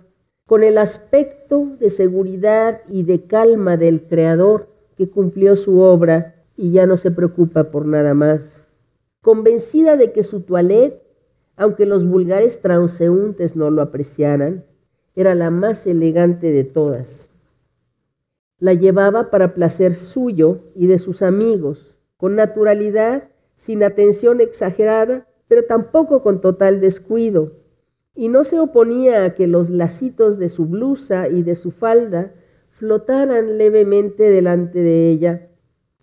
con 0.45 0.61
el 0.61 0.77
aspecto 0.77 1.77
de 1.79 1.89
seguridad 1.89 2.81
y 2.89 3.03
de 3.03 3.27
calma 3.27 3.77
del 3.77 4.05
Creador 4.05 4.67
que 4.97 5.09
cumplió 5.09 5.55
su 5.55 5.79
obra 5.79 6.43
y 6.57 6.73
ya 6.73 6.85
no 6.85 6.97
se 6.97 7.11
preocupa 7.11 7.71
por 7.71 7.85
nada 7.85 8.13
más, 8.13 8.65
convencida 9.21 9.95
de 9.95 10.11
que 10.11 10.23
su 10.23 10.41
toilette, 10.41 11.01
aunque 11.55 11.85
los 11.85 12.05
vulgares 12.05 12.59
transeúntes 12.59 13.55
no 13.55 13.71
lo 13.71 13.81
apreciaran, 13.81 14.65
era 15.15 15.33
la 15.33 15.49
más 15.49 15.87
elegante 15.87 16.51
de 16.51 16.65
todas. 16.65 17.29
La 18.59 18.73
llevaba 18.73 19.31
para 19.31 19.53
placer 19.53 19.95
suyo 19.95 20.59
y 20.75 20.87
de 20.87 20.99
sus 20.99 21.21
amigos, 21.21 21.95
con 22.17 22.35
naturalidad, 22.35 23.29
sin 23.55 23.81
atención 23.81 24.41
exagerada, 24.41 25.25
pero 25.55 25.67
tampoco 25.67 26.21
con 26.21 26.41
total 26.41 26.81
descuido, 26.81 27.53
y 28.13 28.27
no 28.27 28.43
se 28.43 28.59
oponía 28.59 29.24
a 29.24 29.33
que 29.35 29.47
los 29.47 29.69
lacitos 29.69 30.38
de 30.38 30.50
su 30.50 30.65
blusa 30.65 31.29
y 31.29 31.43
de 31.43 31.55
su 31.55 31.71
falda 31.71 32.33
flotaran 32.71 33.57
levemente 33.57 34.24
delante 34.24 34.79
de 34.79 35.09
ella, 35.12 35.47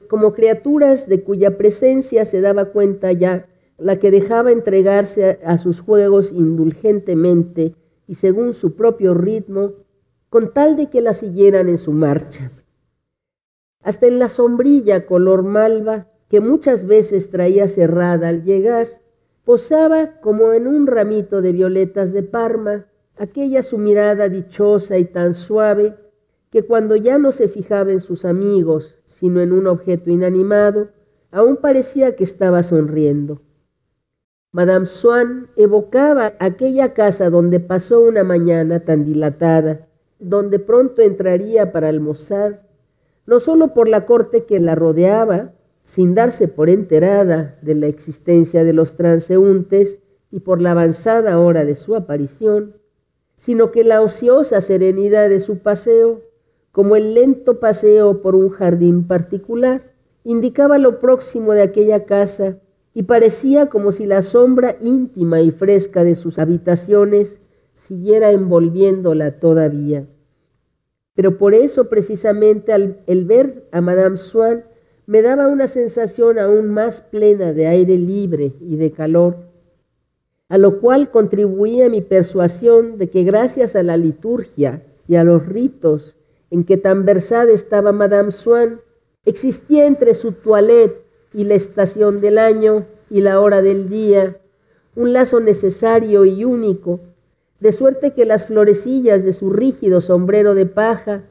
como 0.09 0.33
criaturas 0.33 1.07
de 1.07 1.23
cuya 1.23 1.59
presencia 1.59 2.25
se 2.25 2.41
daba 2.41 2.73
cuenta 2.73 3.13
ya 3.13 3.47
la 3.77 3.99
que 3.99 4.11
dejaba 4.11 4.53
entregarse 4.53 5.39
a, 5.45 5.59
sus 5.59 5.83
juegos 5.83 6.33
indulgentemente 6.33 7.75
y 8.07 8.15
según 8.15 8.55
su 8.55 8.75
propio 8.75 9.13
ritmo, 9.13 9.75
con 10.31 10.55
tal 10.55 10.77
de 10.77 10.89
que 10.89 11.03
la 11.03 11.13
siguieran 11.13 11.69
en 11.69 11.77
su 11.77 11.93
marcha. 11.93 12.51
Hasta 13.83 14.07
en 14.07 14.19
la 14.19 14.31
sombrilla 14.31 15.05
color 15.05 15.43
malva, 15.43 16.09
que 16.31 16.41
muchas 16.41 16.87
veces 16.87 17.29
traía 17.29 17.69
cerrada 17.69 18.29
al 18.29 18.43
llegar, 18.43 19.02
posaba 19.45 20.21
como 20.21 20.53
en 20.53 20.67
un 20.67 20.87
ramito 20.87 21.43
de 21.43 21.53
violetas 21.53 22.13
de 22.13 22.23
Parma, 22.23 22.87
aquella 23.17 23.63
su 23.63 23.79
mirada 23.79 24.29
dichosa 24.29 24.99
y 24.99 25.05
tan 25.05 25.35
suave, 25.35 25.97
que 26.51 26.65
cuando 26.65 26.97
ya 26.97 27.19
no 27.19 27.33
se 27.33 27.49
fijaba 27.49 27.93
en 27.93 28.01
sus 28.01 28.25
amigos, 28.25 28.99
sino 29.07 29.41
en 29.41 29.53
un 29.53 29.67
objeto 29.67 30.11
inanimado, 30.11 30.91
aún 31.31 31.57
parecía 31.57 32.15
que 32.15 32.25
estaba 32.25 32.63
sonriendo. 32.63 33.41
Madame 34.53 34.85
Swann 34.85 35.49
evocaba 35.57 36.35
aquella 36.39 36.93
casa 36.93 37.31
donde 37.31 37.59
pasó 37.59 38.01
una 38.01 38.23
mañana 38.23 38.81
tan 38.81 39.03
dilatada, 39.05 39.89
donde 40.19 40.59
pronto 40.59 41.01
entraría 41.01 41.73
para 41.73 41.89
almorzar, 41.89 42.69
no 43.25 43.41
solo 43.41 43.73
por 43.73 43.89
la 43.89 44.05
corte 44.05 44.45
que 44.45 44.61
la 44.61 44.75
rodeaba, 44.75 45.55
sin 45.85 46.15
darse 46.15 46.49
por 46.49 46.71
enterada 46.71 47.59
de 47.63 47.75
la 47.75 47.87
existencia 47.87 48.65
de 48.65 48.73
los 48.73 48.97
transeúntes 48.97 50.01
y 50.31 50.41
por 50.41 50.61
la 50.61 50.73
avanzada 50.73 51.39
hora 51.39 51.65
de 51.65 51.75
su 51.75 51.95
aparición, 51.95 52.77
sino 53.37 53.71
que 53.71 53.85
la 53.85 54.01
ociosa 54.01 54.61
serenidad 54.61 55.29
de 55.29 55.41
su 55.41 55.59
paseo, 55.59 56.23
como 56.71 56.97
el 56.97 57.15
lento 57.15 57.61
paseo 57.61 58.23
por 58.23 58.35
un 58.35 58.51
jardín 58.51 59.07
particular, 59.07 59.93
indicaba 60.25 60.79
lo 60.79 60.99
próximo 60.99 61.53
de 61.53 61.63
aquella 61.63 62.05
casa 62.05 62.59
y 62.95 63.05
parecía 63.05 63.69
como 63.69 63.93
si 63.93 64.07
la 64.07 64.23
sombra 64.23 64.77
íntima 64.81 65.41
y 65.41 65.51
fresca 65.51 66.05
de 66.05 66.15
sus 66.15 66.39
habitaciones 66.39 67.41
siguiera 67.75 68.31
envolviéndola 68.31 69.39
todavía. 69.39 70.07
Pero 71.15 71.37
por 71.37 71.55
eso 71.55 71.89
precisamente 71.89 72.73
al 72.73 73.03
el 73.07 73.25
ver 73.25 73.69
a 73.73 73.81
Madame 73.81 74.17
Swann 74.17 74.65
me 75.07 75.23
daba 75.23 75.49
una 75.49 75.67
sensación 75.67 76.39
aún 76.39 76.71
más 76.71 77.01
plena 77.01 77.53
de 77.53 77.67
aire 77.67 77.97
libre 77.99 78.53
y 78.61 78.77
de 78.77 78.93
calor, 78.93 79.37
a 80.49 80.59
lo 80.59 80.81
cual 80.81 81.11
contribuía 81.11 81.89
mi 81.89 82.03
persuasión 82.03 82.99
de 82.99 83.11
que 83.11 83.25
gracias 83.25 83.75
a 83.75 83.83
la 83.83 83.97
liturgia 83.97 84.83
y 85.09 85.17
a 85.17 85.25
los 85.25 85.47
ritos 85.47 86.19
en 86.51 86.65
que 86.65 86.77
tan 86.77 87.05
versada 87.05 87.51
estaba 87.51 87.93
Madame 87.93 88.31
Swann, 88.31 88.81
existía 89.25 89.87
entre 89.87 90.15
su 90.15 90.33
toilette 90.33 91.03
y 91.33 91.45
la 91.45 91.55
estación 91.55 92.21
del 92.21 92.39
año 92.39 92.85
y 93.09 93.23
la 93.23 93.41
hora 93.41 93.63
del 93.63 93.89
día 93.89 94.37
un 94.95 95.13
lazo 95.13 95.41
necesario 95.41 96.25
y 96.25 96.45
único, 96.45 97.01
de 97.61 97.73
suerte 97.73 98.13
que 98.13 98.27
las 98.27 98.47
florecillas 98.47 99.25
de 99.25 99.33
su 99.33 99.51
rígido 99.51 100.01
sombrero 100.01 100.55
de 100.55 100.67
paja 100.67 101.23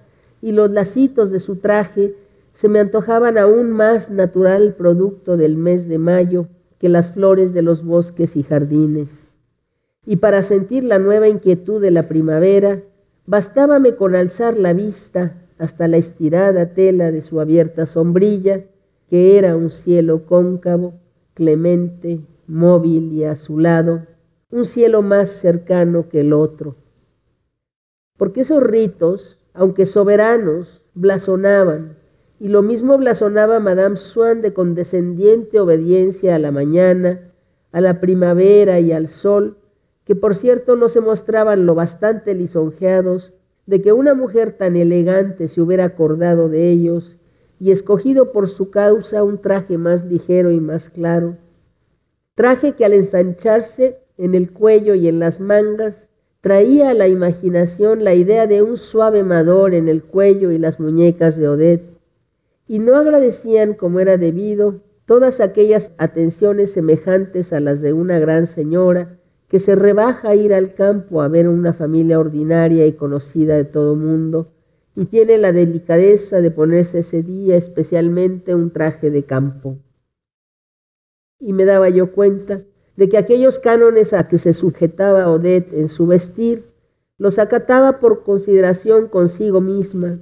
y 0.41 0.53
los 0.53 0.71
lacitos 0.71 1.29
de 1.29 1.39
su 1.39 1.57
traje 1.57 2.15
se 2.53 2.69
me 2.69 2.79
antojaban 2.79 3.37
aún 3.37 3.71
más 3.71 4.09
natural 4.09 4.75
producto 4.75 5.37
del 5.37 5.57
mes 5.57 5.87
de 5.87 5.97
mayo 5.97 6.47
que 6.77 6.89
las 6.89 7.11
flores 7.11 7.53
de 7.53 7.61
los 7.61 7.83
bosques 7.83 8.35
y 8.35 8.43
jardines. 8.43 9.25
Y 10.05 10.17
para 10.17 10.43
sentir 10.43 10.83
la 10.83 10.99
nueva 10.99 11.27
inquietud 11.27 11.81
de 11.81 11.91
la 11.91 12.07
primavera, 12.07 12.81
bastábame 13.25 13.95
con 13.95 14.15
alzar 14.15 14.57
la 14.57 14.73
vista 14.73 15.37
hasta 15.59 15.87
la 15.87 15.97
estirada 15.97 16.73
tela 16.73 17.11
de 17.11 17.21
su 17.21 17.39
abierta 17.39 17.85
sombrilla, 17.85 18.65
que 19.07 19.37
era 19.37 19.55
un 19.55 19.69
cielo 19.69 20.25
cóncavo, 20.25 20.95
clemente, 21.35 22.21
móvil 22.47 23.13
y 23.13 23.25
azulado, 23.25 24.07
un 24.49 24.65
cielo 24.65 25.01
más 25.01 25.29
cercano 25.29 26.09
que 26.09 26.21
el 26.21 26.33
otro. 26.33 26.75
Porque 28.17 28.41
esos 28.41 28.63
ritos, 28.63 29.39
aunque 29.53 29.85
soberanos, 29.85 30.81
blasonaban, 30.93 32.00
y 32.41 32.47
lo 32.47 32.63
mismo 32.63 32.97
blasonaba 32.97 33.59
Madame 33.59 33.95
Swann 33.95 34.41
de 34.41 34.51
condescendiente 34.51 35.59
obediencia 35.59 36.33
a 36.33 36.39
la 36.39 36.49
mañana, 36.49 37.31
a 37.71 37.81
la 37.81 37.99
primavera 37.99 38.79
y 38.79 38.91
al 38.91 39.09
sol, 39.09 39.59
que 40.05 40.15
por 40.15 40.33
cierto 40.33 40.75
no 40.75 40.89
se 40.89 41.01
mostraban 41.01 41.67
lo 41.67 41.75
bastante 41.75 42.33
lisonjeados 42.33 43.31
de 43.67 43.79
que 43.79 43.93
una 43.93 44.15
mujer 44.15 44.53
tan 44.53 44.75
elegante 44.75 45.47
se 45.49 45.61
hubiera 45.61 45.85
acordado 45.85 46.49
de 46.49 46.71
ellos 46.71 47.19
y 47.59 47.69
escogido 47.69 48.31
por 48.31 48.49
su 48.49 48.71
causa 48.71 49.23
un 49.23 49.37
traje 49.37 49.77
más 49.77 50.03
ligero 50.05 50.49
y 50.49 50.59
más 50.59 50.89
claro, 50.89 51.37
traje 52.33 52.71
que 52.73 52.85
al 52.85 52.93
ensancharse 52.93 53.99
en 54.17 54.33
el 54.33 54.51
cuello 54.51 54.95
y 54.95 55.07
en 55.07 55.19
las 55.19 55.39
mangas 55.39 56.09
traía 56.41 56.89
a 56.89 56.95
la 56.95 57.07
imaginación 57.07 58.03
la 58.03 58.15
idea 58.15 58.47
de 58.47 58.63
un 58.63 58.77
suave 58.77 59.21
mador 59.21 59.75
en 59.75 59.87
el 59.87 60.01
cuello 60.01 60.51
y 60.51 60.57
las 60.57 60.79
muñecas 60.79 61.37
de 61.37 61.47
Odette, 61.47 61.90
y 62.71 62.79
no 62.79 62.95
agradecían 62.95 63.73
como 63.73 63.99
era 63.99 64.15
debido 64.15 64.79
todas 65.03 65.41
aquellas 65.41 65.91
atenciones 65.97 66.71
semejantes 66.71 67.51
a 67.51 67.59
las 67.59 67.81
de 67.81 67.91
una 67.91 68.17
gran 68.17 68.47
señora 68.47 69.19
que 69.49 69.59
se 69.59 69.75
rebaja 69.75 70.29
a 70.29 70.35
ir 70.35 70.53
al 70.53 70.73
campo 70.73 71.21
a 71.21 71.27
ver 71.27 71.49
una 71.49 71.73
familia 71.73 72.17
ordinaria 72.17 72.87
y 72.87 72.93
conocida 72.93 73.57
de 73.57 73.65
todo 73.65 73.95
mundo 73.95 74.53
y 74.95 75.03
tiene 75.07 75.37
la 75.37 75.51
delicadeza 75.51 76.39
de 76.39 76.49
ponerse 76.49 76.99
ese 76.99 77.23
día 77.23 77.57
especialmente 77.57 78.55
un 78.55 78.71
traje 78.71 79.11
de 79.11 79.25
campo. 79.25 79.77
Y 81.41 81.51
me 81.51 81.65
daba 81.65 81.89
yo 81.89 82.13
cuenta 82.13 82.61
de 82.95 83.09
que 83.09 83.17
aquellos 83.17 83.59
cánones 83.59 84.13
a 84.13 84.29
que 84.29 84.37
se 84.37 84.53
sujetaba 84.53 85.29
Odette 85.29 85.73
en 85.73 85.89
su 85.89 86.07
vestir 86.07 86.63
los 87.17 87.37
acataba 87.37 87.99
por 87.99 88.23
consideración 88.23 89.09
consigo 89.09 89.59
misma 89.59 90.19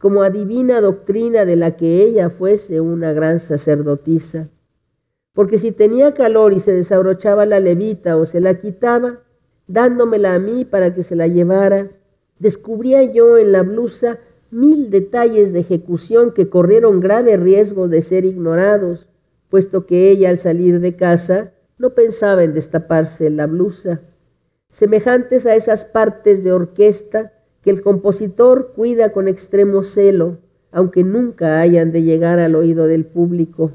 como 0.00 0.22
adivina 0.22 0.80
doctrina 0.80 1.44
de 1.44 1.56
la 1.56 1.76
que 1.76 2.02
ella 2.02 2.30
fuese 2.30 2.80
una 2.80 3.12
gran 3.12 3.38
sacerdotisa. 3.38 4.48
Porque 5.34 5.58
si 5.58 5.72
tenía 5.72 6.14
calor 6.14 6.54
y 6.54 6.60
se 6.60 6.72
desabrochaba 6.72 7.44
la 7.44 7.60
levita 7.60 8.16
o 8.16 8.24
se 8.24 8.40
la 8.40 8.56
quitaba, 8.56 9.20
dándomela 9.66 10.34
a 10.34 10.38
mí 10.38 10.64
para 10.64 10.94
que 10.94 11.02
se 11.02 11.16
la 11.16 11.26
llevara, 11.28 11.90
descubría 12.38 13.02
yo 13.02 13.36
en 13.36 13.52
la 13.52 13.62
blusa 13.62 14.18
mil 14.50 14.90
detalles 14.90 15.52
de 15.52 15.60
ejecución 15.60 16.32
que 16.32 16.48
corrieron 16.48 17.00
grave 17.00 17.36
riesgo 17.36 17.86
de 17.86 18.00
ser 18.00 18.24
ignorados, 18.24 19.06
puesto 19.50 19.84
que 19.84 20.10
ella 20.10 20.30
al 20.30 20.38
salir 20.38 20.80
de 20.80 20.96
casa 20.96 21.52
no 21.76 21.90
pensaba 21.90 22.42
en 22.42 22.54
destaparse 22.54 23.28
la 23.28 23.46
blusa, 23.46 24.00
semejantes 24.70 25.44
a 25.44 25.54
esas 25.54 25.84
partes 25.84 26.42
de 26.42 26.52
orquesta 26.52 27.34
que 27.62 27.70
el 27.70 27.82
compositor 27.82 28.72
cuida 28.74 29.12
con 29.12 29.28
extremo 29.28 29.82
celo, 29.82 30.38
aunque 30.72 31.04
nunca 31.04 31.60
hayan 31.60 31.92
de 31.92 32.02
llegar 32.02 32.38
al 32.38 32.54
oído 32.54 32.86
del 32.86 33.04
público. 33.04 33.72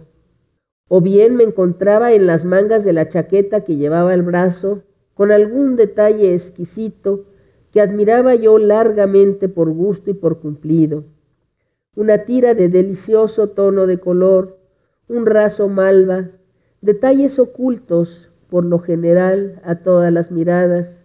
O 0.88 1.02
bien 1.02 1.36
me 1.36 1.44
encontraba 1.44 2.14
en 2.14 2.28
las 2.28 2.46
mangas 2.46 2.84
de 2.84 2.94
la 2.94 3.08
chaqueta 3.08 3.64
que 3.64 3.76
llevaba 3.76 4.14
el 4.14 4.22
brazo, 4.22 4.84
con 5.14 5.32
algún 5.32 5.76
detalle 5.76 6.34
exquisito 6.34 7.26
que 7.72 7.82
admiraba 7.82 8.36
yo 8.36 8.58
largamente 8.58 9.50
por 9.50 9.70
gusto 9.70 10.10
y 10.10 10.14
por 10.14 10.40
cumplido. 10.40 11.06
Una 11.96 12.26
tira 12.26 12.54
de 12.54 12.70
delicioso 12.70 13.50
tono 13.50 13.88
de 13.88 14.00
color, 14.00 14.60
un 15.08 15.26
raso 15.26 15.70
malva, 15.70 16.32
detalles 16.82 17.40
ocultos 17.40 18.32
por 18.50 18.66
lo 18.66 18.80
general 18.80 19.62
a 19.64 19.76
todas 19.76 20.12
las 20.12 20.32
miradas, 20.32 21.05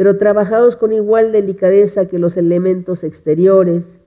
pero 0.00 0.16
trabajados 0.16 0.76
con 0.76 0.92
igual 0.94 1.30
delicadeza 1.30 2.08
que 2.08 2.18
los 2.18 2.38
elementos 2.38 3.04
exteriores, 3.04 4.00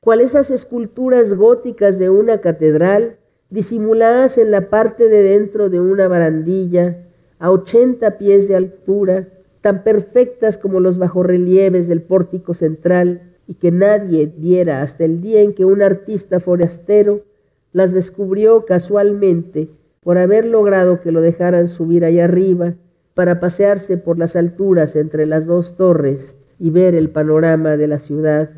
cual 0.00 0.20
esas 0.20 0.50
esculturas 0.50 1.34
góticas 1.34 2.00
de 2.00 2.10
una 2.10 2.40
catedral 2.40 3.18
disimuladas 3.48 4.38
en 4.38 4.50
la 4.50 4.70
parte 4.70 5.08
de 5.08 5.22
dentro 5.22 5.70
de 5.70 5.78
una 5.78 6.08
barandilla 6.08 7.06
a 7.38 7.52
ochenta 7.52 8.18
pies 8.18 8.48
de 8.48 8.56
altura, 8.56 9.28
tan 9.60 9.84
perfectas 9.84 10.58
como 10.58 10.80
los 10.80 10.98
bajorrelieves 10.98 11.86
del 11.86 12.02
pórtico 12.02 12.52
central 12.52 13.36
y 13.46 13.54
que 13.54 13.70
nadie 13.70 14.26
viera 14.36 14.82
hasta 14.82 15.04
el 15.04 15.20
día 15.20 15.42
en 15.42 15.52
que 15.52 15.64
un 15.64 15.80
artista 15.80 16.40
forastero 16.40 17.22
las 17.70 17.92
descubrió 17.92 18.64
casualmente 18.64 19.70
por 20.00 20.18
haber 20.18 20.44
logrado 20.44 20.98
que 20.98 21.12
lo 21.12 21.20
dejaran 21.20 21.68
subir 21.68 22.04
allá 22.04 22.24
arriba 22.24 22.74
para 23.16 23.40
pasearse 23.40 23.96
por 23.96 24.18
las 24.18 24.36
alturas 24.36 24.94
entre 24.94 25.24
las 25.24 25.46
dos 25.46 25.74
torres 25.74 26.34
y 26.58 26.68
ver 26.68 26.94
el 26.94 27.08
panorama 27.08 27.78
de 27.78 27.88
la 27.88 27.98
ciudad. 27.98 28.50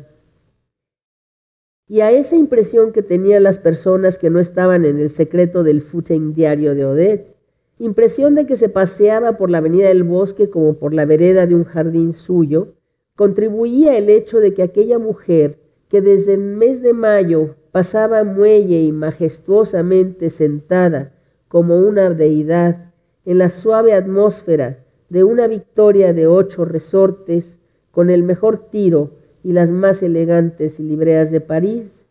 Y 1.87 2.01
a 2.01 2.11
esa 2.11 2.35
impresión 2.35 2.91
que 2.91 3.01
tenían 3.01 3.43
las 3.43 3.57
personas 3.57 4.17
que 4.17 4.29
no 4.29 4.37
estaban 4.37 4.83
en 4.83 4.99
el 4.99 5.09
secreto 5.09 5.63
del 5.63 5.81
footing 5.81 6.33
diario 6.33 6.75
de 6.75 6.83
Odette, 6.83 7.37
impresión 7.79 8.35
de 8.35 8.45
que 8.45 8.57
se 8.57 8.67
paseaba 8.67 9.37
por 9.37 9.49
la 9.49 9.59
avenida 9.59 9.87
del 9.87 10.03
bosque 10.03 10.49
como 10.49 10.73
por 10.73 10.93
la 10.93 11.05
vereda 11.05 11.47
de 11.47 11.55
un 11.55 11.63
jardín 11.63 12.11
suyo, 12.11 12.73
contribuía 13.15 13.97
el 13.97 14.09
hecho 14.09 14.39
de 14.39 14.53
que 14.53 14.61
aquella 14.61 14.99
mujer, 14.99 15.57
que 15.87 16.01
desde 16.01 16.33
el 16.33 16.41
mes 16.41 16.81
de 16.81 16.91
mayo 16.91 17.55
pasaba 17.71 18.25
muelle 18.25 18.81
y 18.81 18.91
majestuosamente 18.91 20.29
sentada 20.29 21.13
como 21.47 21.77
una 21.77 22.09
deidad 22.09 22.88
en 23.29 23.37
la 23.37 23.51
suave 23.51 23.93
atmósfera 23.93 24.83
de 25.09 25.23
una 25.23 25.45
victoria 25.45 26.13
de 26.13 26.25
ocho 26.25 26.65
resortes 26.65 27.59
con 27.91 28.09
el 28.09 28.23
mejor 28.23 28.57
tiro 28.57 29.19
y 29.43 29.51
las 29.53 29.69
más 29.69 30.01
elegantes 30.01 30.79
libreas 30.79 31.29
de 31.29 31.39
París, 31.39 32.07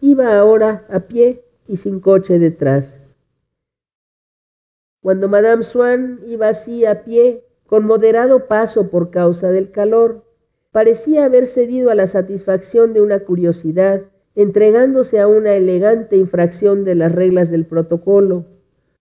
iba 0.00 0.38
ahora 0.38 0.86
a 0.88 1.08
pie 1.08 1.44
y 1.66 1.78
sin 1.78 1.98
coche 1.98 2.38
detrás. 2.38 3.00
Cuando 5.02 5.26
Madame 5.26 5.64
Swann 5.64 6.20
iba 6.24 6.46
así 6.46 6.84
a 6.84 7.02
pie, 7.02 7.44
con 7.66 7.84
moderado 7.84 8.46
paso 8.46 8.90
por 8.90 9.10
causa 9.10 9.50
del 9.50 9.72
calor, 9.72 10.22
parecía 10.70 11.24
haber 11.24 11.48
cedido 11.48 11.90
a 11.90 11.96
la 11.96 12.06
satisfacción 12.06 12.92
de 12.92 13.00
una 13.00 13.18
curiosidad, 13.24 14.02
entregándose 14.36 15.18
a 15.18 15.26
una 15.26 15.54
elegante 15.54 16.16
infracción 16.16 16.84
de 16.84 16.94
las 16.94 17.10
reglas 17.10 17.50
del 17.50 17.66
protocolo, 17.66 18.53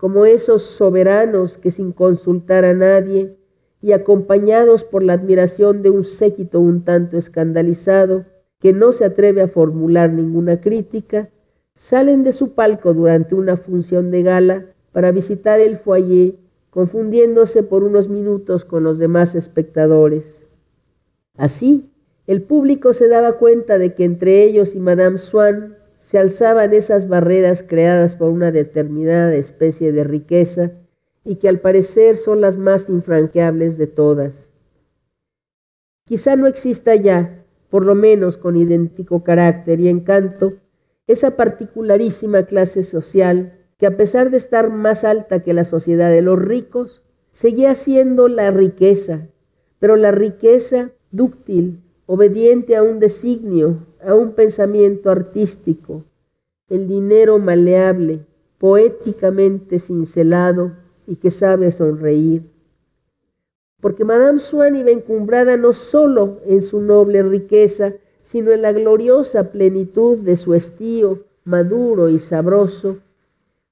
como 0.04 0.26
esos 0.26 0.64
soberanos 0.64 1.58
que 1.58 1.72
sin 1.72 1.94
consultar 1.94 2.66
a 2.66 2.74
nadie 2.74 3.38
y 3.82 3.94
acompañados 3.94 4.84
por 4.84 5.02
la 5.02 5.14
admiración 5.14 5.82
de 5.82 5.92
un 5.92 6.04
séquito 6.04 6.60
un 6.60 6.84
tanto 6.84 7.16
escandalizado, 7.16 8.26
que 8.60 8.74
no 8.74 8.92
se 8.92 9.06
atreve 9.06 9.42
a 9.42 9.48
formular 9.48 10.12
ninguna 10.12 10.60
crítica, 10.60 11.30
salen 11.74 12.26
de 12.26 12.34
su 12.34 12.52
palco 12.52 12.94
durante 12.94 13.34
una 13.34 13.56
función 13.56 14.12
de 14.12 14.24
gala 14.24 14.66
para 14.92 15.12
visitar 15.12 15.62
el 15.62 15.78
foyer, 15.78 16.36
confundiéndose 16.70 17.64
por 17.64 17.86
unos 17.86 18.10
minutos 18.10 18.66
con 18.66 18.84
los 18.84 18.98
demás 18.98 19.36
espectadores. 19.36 20.42
Así, 21.38 21.90
el 22.28 22.42
público 22.42 22.92
se 22.92 23.08
daba 23.08 23.38
cuenta 23.38 23.78
de 23.78 23.94
que 23.94 24.04
entre 24.04 24.44
ellos 24.44 24.76
y 24.76 24.82
Madame 24.82 25.18
Swann 25.18 25.78
se 26.04 26.18
alzaban 26.18 26.74
esas 26.74 27.08
barreras 27.08 27.64
creadas 27.64 28.18
por 28.18 28.30
una 28.30 28.52
determinada 28.52 29.34
especie 29.36 29.94
de 29.94 30.04
riqueza 30.04 30.74
y 31.24 31.38
que 31.38 31.48
al 31.48 31.62
parecer 31.62 32.18
son 32.18 32.42
las 32.42 32.58
más 32.58 32.90
infranqueables 32.90 33.78
de 33.78 33.88
todas. 33.88 34.52
Quizá 36.06 36.36
no 36.36 36.48
exista 36.48 36.94
ya, 36.96 37.46
por 37.70 37.86
lo 37.86 37.96
menos 37.96 38.36
con 38.36 38.58
idéntico 38.58 39.24
carácter 39.24 39.80
y 39.80 39.88
encanto, 39.88 40.56
esa 41.08 41.38
particularísima 41.38 42.44
clase 42.44 42.84
social 42.84 43.58
que 43.78 43.86
a 43.86 43.96
pesar 43.96 44.30
de 44.30 44.38
estar 44.38 44.72
más 44.72 45.06
alta 45.06 45.40
que 45.40 45.54
la 45.54 45.64
sociedad 45.64 46.12
de 46.12 46.22
los 46.22 46.38
ricos, 46.38 47.02
seguía 47.32 47.76
siendo 47.76 48.28
la 48.28 48.52
riqueza, 48.52 49.30
pero 49.80 49.96
la 49.96 50.12
riqueza 50.12 50.92
dúctil, 51.12 51.82
obediente 52.08 52.76
a 52.76 52.84
un 52.84 53.00
designio, 53.00 53.88
a 54.06 54.16
un 54.16 54.34
pensamiento 54.34 55.10
artístico, 55.10 56.04
el 56.70 56.88
dinero 56.88 57.40
maleable, 57.40 58.26
poéticamente 58.58 59.80
cincelado 59.80 60.72
y 61.08 61.18
que 61.18 61.32
sabe 61.32 61.72
sonreír. 61.72 62.50
Porque 63.82 64.06
Madame 64.06 64.40
Swann 64.40 64.76
iba 64.76 64.92
encumbrada 64.92 65.58
no 65.58 65.74
solo 65.74 66.40
en 66.46 66.62
su 66.62 66.82
noble 66.82 67.22
riqueza, 67.24 67.94
sino 68.22 68.52
en 68.52 68.62
la 68.62 68.72
gloriosa 68.72 69.52
plenitud 69.52 70.20
de 70.20 70.38
su 70.38 70.54
estío 70.54 71.26
maduro 71.44 72.08
y 72.08 72.20
sabroso, 72.20 73.00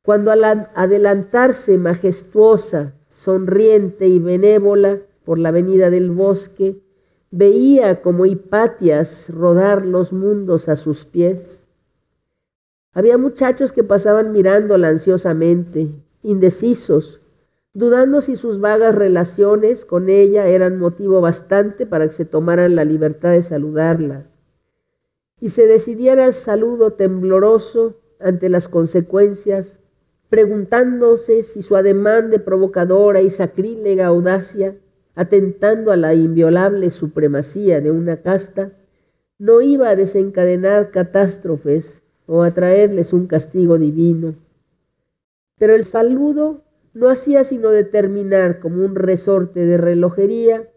cuando 0.04 0.32
al 0.32 0.44
adelantarse 0.44 1.78
majestuosa, 1.78 2.94
sonriente 3.10 4.08
y 4.08 4.20
benévola 4.20 5.00
por 5.24 5.40
la 5.40 5.50
avenida 5.50 5.90
del 5.90 6.12
bosque, 6.12 6.82
veía 7.32 8.02
como 8.02 8.26
Hipatias 8.26 9.30
rodar 9.30 9.86
los 9.86 10.14
mundos 10.14 10.70
a 10.70 10.76
sus 10.76 11.06
pies. 11.06 11.68
Había 12.94 13.18
muchachos 13.18 13.72
que 13.72 13.84
pasaban 13.84 14.34
mirándola 14.34 14.90
ansiosamente, 14.90 15.90
indecisos, 16.22 17.22
dudando 17.74 18.20
si 18.20 18.36
sus 18.36 18.60
vagas 18.60 18.96
relaciones 18.96 19.86
con 19.86 20.10
ella 20.10 20.48
eran 20.48 20.78
motivo 20.78 21.22
bastante 21.22 21.86
para 21.86 22.06
que 22.06 22.14
se 22.14 22.26
tomaran 22.26 22.76
la 22.76 22.84
libertad 22.84 23.32
de 23.32 23.42
saludarla, 23.42 24.28
y 25.40 25.50
se 25.50 25.66
decidían 25.66 26.20
al 26.20 26.34
saludo 26.34 26.92
tembloroso 26.94 27.96
ante 28.20 28.50
las 28.50 28.68
consecuencias 28.68 29.78
preguntándose 30.32 31.44
si 31.44 31.62
su 31.62 31.76
ademán 31.76 32.32
de 32.32 32.40
provocadora 32.40 33.22
y 33.22 33.30
sacrílega 33.30 34.08
audacia, 34.08 34.78
atentando 35.16 35.92
a 35.92 35.98
la 35.98 36.14
inviolable 36.14 36.90
supremacía 36.90 37.82
de 37.82 37.92
una 37.92 38.22
casta, 38.22 38.72
no 39.38 39.62
iba 39.62 39.90
a 39.90 39.96
desencadenar 39.96 40.92
catástrofes 40.92 42.04
o 42.28 42.44
a 42.44 42.52
traerles 42.52 43.14
un 43.14 43.28
castigo 43.28 43.78
divino. 43.78 44.36
Pero 45.58 45.76
el 45.76 45.84
saludo 45.84 46.64
no 46.94 47.10
hacía 47.10 47.44
sino 47.44 47.70
determinar 47.70 48.60
como 48.60 48.86
un 48.86 48.96
resorte 48.96 49.66
de 49.66 49.78
relojería 49.78 50.70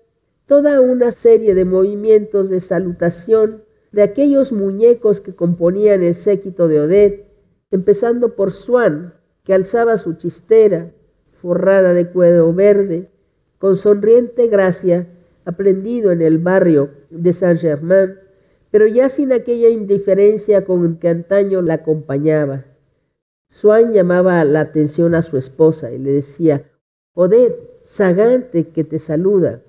toda 0.47 0.81
una 0.81 1.11
serie 1.11 1.55
de 1.55 1.65
movimientos 1.65 2.51
de 2.51 2.61
salutación 2.61 3.65
de 3.93 4.03
aquellos 4.03 4.53
muñecos 4.53 5.21
que 5.21 5.35
componían 5.35 6.03
el 6.03 6.15
séquito 6.15 6.69
de 6.69 6.81
Odette, 6.81 7.31
empezando 7.71 8.35
por 8.35 8.53
Swann, 8.53 9.15
que 9.45 9.55
alzaba 9.55 9.97
su 9.99 10.15
chistera, 10.15 10.91
forrada 11.33 11.95
de 11.95 12.11
cuero 12.11 12.53
verde, 12.53 13.11
con 13.59 13.77
sonriente 13.77 14.49
gracia, 14.49 15.07
aprendido 15.45 16.13
en 16.13 16.23
el 16.23 16.39
barrio 16.39 16.91
de 17.11 17.33
Saint-Germain, 17.33 18.19
pero 18.71 18.87
ya 18.87 19.09
sin 19.09 19.33
aquella 19.33 19.69
indiferencia 19.69 20.65
con 20.65 20.97
que 20.97 21.09
antaño 21.09 21.63
la 21.63 21.75
acompañaba. 21.75 22.65
Swann 23.49 23.93
llamaba 23.93 24.43
la 24.45 24.61
atención 24.61 25.15
a 25.15 25.23
su 25.23 25.37
esposa 25.37 25.93
y 25.93 25.99
le 25.99 26.11
decía, 26.11 26.71
Odette, 27.15 27.79
sagante 27.83 28.69
que 28.69 28.83
te 28.83 28.99
saluda. 28.99 29.63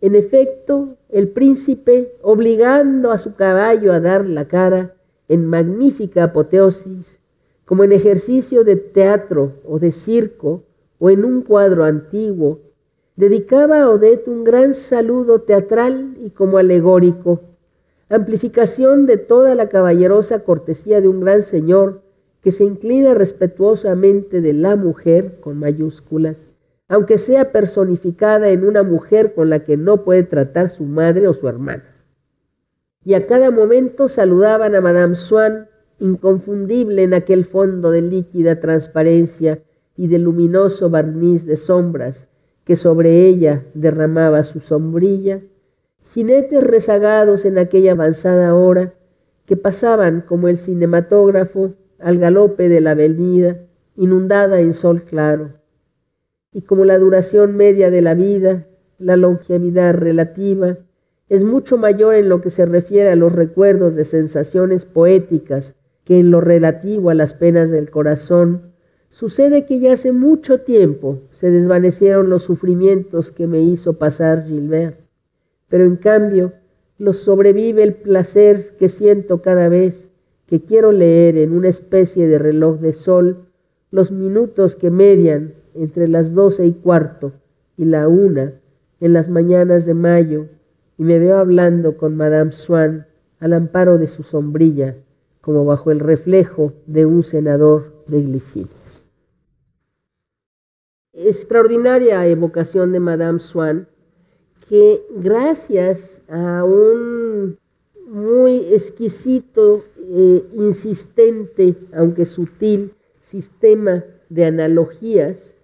En 0.00 0.16
efecto, 0.16 0.98
el 1.08 1.28
príncipe, 1.28 2.16
obligando 2.20 3.12
a 3.12 3.18
su 3.18 3.36
caballo 3.36 3.92
a 3.92 4.00
dar 4.00 4.26
la 4.26 4.48
cara 4.48 4.96
en 5.28 5.46
magnífica 5.46 6.24
apoteosis, 6.24 7.20
como 7.64 7.84
en 7.84 7.92
ejercicio 7.92 8.64
de 8.64 8.76
teatro 8.76 9.60
o 9.64 9.78
de 9.78 9.92
circo 9.92 10.64
o 10.98 11.10
en 11.10 11.24
un 11.24 11.42
cuadro 11.42 11.84
antiguo, 11.84 12.60
dedicaba 13.16 13.82
a 13.82 13.90
Odette 13.90 14.28
un 14.28 14.44
gran 14.44 14.74
saludo 14.74 15.42
teatral 15.42 16.16
y 16.18 16.30
como 16.30 16.58
alegórico, 16.58 17.40
amplificación 18.08 19.06
de 19.06 19.16
toda 19.16 19.54
la 19.54 19.68
caballerosa 19.68 20.44
cortesía 20.44 21.00
de 21.00 21.08
un 21.08 21.20
gran 21.20 21.42
señor 21.42 22.02
que 22.40 22.52
se 22.52 22.64
inclina 22.64 23.14
respetuosamente 23.14 24.40
de 24.40 24.52
la 24.52 24.76
mujer 24.76 25.40
con 25.40 25.58
mayúsculas, 25.58 26.46
aunque 26.88 27.16
sea 27.18 27.52
personificada 27.52 28.50
en 28.50 28.66
una 28.66 28.82
mujer 28.82 29.34
con 29.34 29.48
la 29.48 29.64
que 29.64 29.76
no 29.76 30.04
puede 30.04 30.24
tratar 30.24 30.68
su 30.68 30.84
madre 30.84 31.26
o 31.26 31.32
su 31.32 31.48
hermana. 31.48 31.84
Y 33.04 33.14
a 33.14 33.26
cada 33.26 33.50
momento 33.50 34.08
saludaban 34.08 34.74
a 34.74 34.80
Madame 34.80 35.14
Swann, 35.14 35.68
inconfundible 35.98 37.02
en 37.02 37.14
aquel 37.14 37.44
fondo 37.44 37.90
de 37.90 38.02
líquida 38.02 38.60
transparencia 38.60 39.62
y 39.96 40.08
de 40.08 40.18
luminoso 40.18 40.90
barniz 40.90 41.46
de 41.46 41.56
sombras 41.56 42.28
que 42.64 42.76
sobre 42.76 43.26
ella 43.26 43.64
derramaba 43.74 44.42
su 44.42 44.60
sombrilla, 44.60 45.42
jinetes 46.02 46.64
rezagados 46.64 47.44
en 47.44 47.58
aquella 47.58 47.92
avanzada 47.92 48.54
hora 48.54 48.94
que 49.44 49.56
pasaban 49.56 50.22
como 50.22 50.48
el 50.48 50.56
cinematógrafo 50.56 51.74
al 51.98 52.18
galope 52.18 52.68
de 52.68 52.80
la 52.80 52.92
avenida, 52.92 53.66
inundada 53.96 54.60
en 54.60 54.74
sol 54.74 55.02
claro. 55.02 55.54
Y 56.52 56.62
como 56.62 56.84
la 56.84 56.98
duración 56.98 57.56
media 57.56 57.90
de 57.90 58.02
la 58.02 58.14
vida, 58.14 58.66
la 58.98 59.16
longevidad 59.16 59.94
relativa, 59.94 60.78
es 61.28 61.44
mucho 61.44 61.76
mayor 61.76 62.14
en 62.14 62.28
lo 62.28 62.40
que 62.40 62.50
se 62.50 62.66
refiere 62.66 63.10
a 63.10 63.16
los 63.16 63.32
recuerdos 63.32 63.94
de 63.94 64.04
sensaciones 64.04 64.84
poéticas 64.84 65.74
que 66.04 66.20
en 66.20 66.30
lo 66.30 66.40
relativo 66.40 67.10
a 67.10 67.14
las 67.14 67.34
penas 67.34 67.70
del 67.70 67.90
corazón, 67.90 68.73
sucede 69.14 69.64
que 69.64 69.78
ya 69.78 69.92
hace 69.92 70.10
mucho 70.10 70.62
tiempo 70.62 71.20
se 71.30 71.52
desvanecieron 71.52 72.28
los 72.28 72.42
sufrimientos 72.42 73.30
que 73.30 73.46
me 73.46 73.62
hizo 73.62 73.96
pasar 73.96 74.44
Gilbert, 74.44 74.98
pero 75.68 75.84
en 75.84 75.94
cambio 75.94 76.54
los 76.98 77.18
sobrevive 77.18 77.84
el 77.84 77.94
placer 77.94 78.74
que 78.76 78.88
siento 78.88 79.40
cada 79.40 79.68
vez 79.68 80.10
que 80.46 80.62
quiero 80.64 80.90
leer 80.90 81.36
en 81.36 81.52
una 81.52 81.68
especie 81.68 82.26
de 82.26 82.40
reloj 82.40 82.80
de 82.80 82.92
sol 82.92 83.46
los 83.92 84.10
minutos 84.10 84.74
que 84.74 84.90
median 84.90 85.54
entre 85.74 86.08
las 86.08 86.34
doce 86.34 86.66
y 86.66 86.72
cuarto 86.72 87.34
y 87.76 87.84
la 87.84 88.08
una 88.08 88.54
en 88.98 89.12
las 89.12 89.28
mañanas 89.28 89.86
de 89.86 89.94
mayo 89.94 90.46
y 90.98 91.04
me 91.04 91.20
veo 91.20 91.36
hablando 91.36 91.96
con 91.96 92.16
Madame 92.16 92.50
Swann 92.50 93.06
al 93.38 93.52
amparo 93.52 93.96
de 93.96 94.08
su 94.08 94.24
sombrilla 94.24 94.96
como 95.40 95.64
bajo 95.64 95.92
el 95.92 96.00
reflejo 96.00 96.72
de 96.88 97.06
un 97.06 97.22
senador 97.22 97.94
de 98.08 98.20
glicinias. 98.20 99.03
Extraordinaria 101.14 102.26
evocación 102.26 102.92
de 102.92 103.00
Madame 103.00 103.38
Swann 103.38 103.86
que 104.68 105.06
gracias 105.10 106.22
a 106.28 106.64
un 106.64 107.58
muy 108.06 108.72
exquisito 108.72 109.84
eh, 109.98 110.44
insistente, 110.54 111.74
aunque 111.92 112.26
sutil, 112.26 112.92
sistema 113.20 114.04
de 114.28 114.44
analogías, 114.44 115.58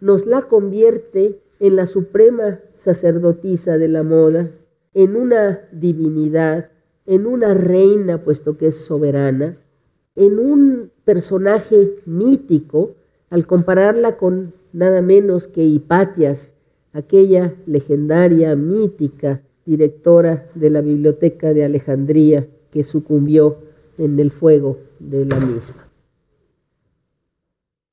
nos 0.00 0.26
la 0.26 0.42
convierte 0.42 1.40
en 1.60 1.76
la 1.76 1.86
suprema 1.86 2.60
sacerdotisa 2.74 3.78
de 3.78 3.88
la 3.88 4.02
moda, 4.02 4.50
en 4.94 5.16
una 5.16 5.60
divinidad, 5.72 6.70
en 7.06 7.26
una 7.26 7.54
reina, 7.54 8.22
puesto 8.22 8.56
que 8.58 8.68
es 8.68 8.76
soberana, 8.76 9.56
en 10.14 10.38
un 10.38 10.90
personaje 11.04 11.96
mítico, 12.04 12.94
al 13.30 13.46
compararla 13.46 14.16
con 14.16 14.52
nada 14.72 15.02
menos 15.02 15.48
que 15.48 15.64
Hipatias, 15.64 16.54
aquella 16.92 17.54
legendaria, 17.66 18.56
mítica 18.56 19.42
directora 19.64 20.46
de 20.54 20.70
la 20.70 20.80
Biblioteca 20.80 21.52
de 21.52 21.64
Alejandría 21.64 22.48
que 22.70 22.84
sucumbió 22.84 23.58
en 23.98 24.18
el 24.18 24.30
fuego 24.30 24.78
de 24.98 25.26
la 25.26 25.38
misma. 25.40 25.86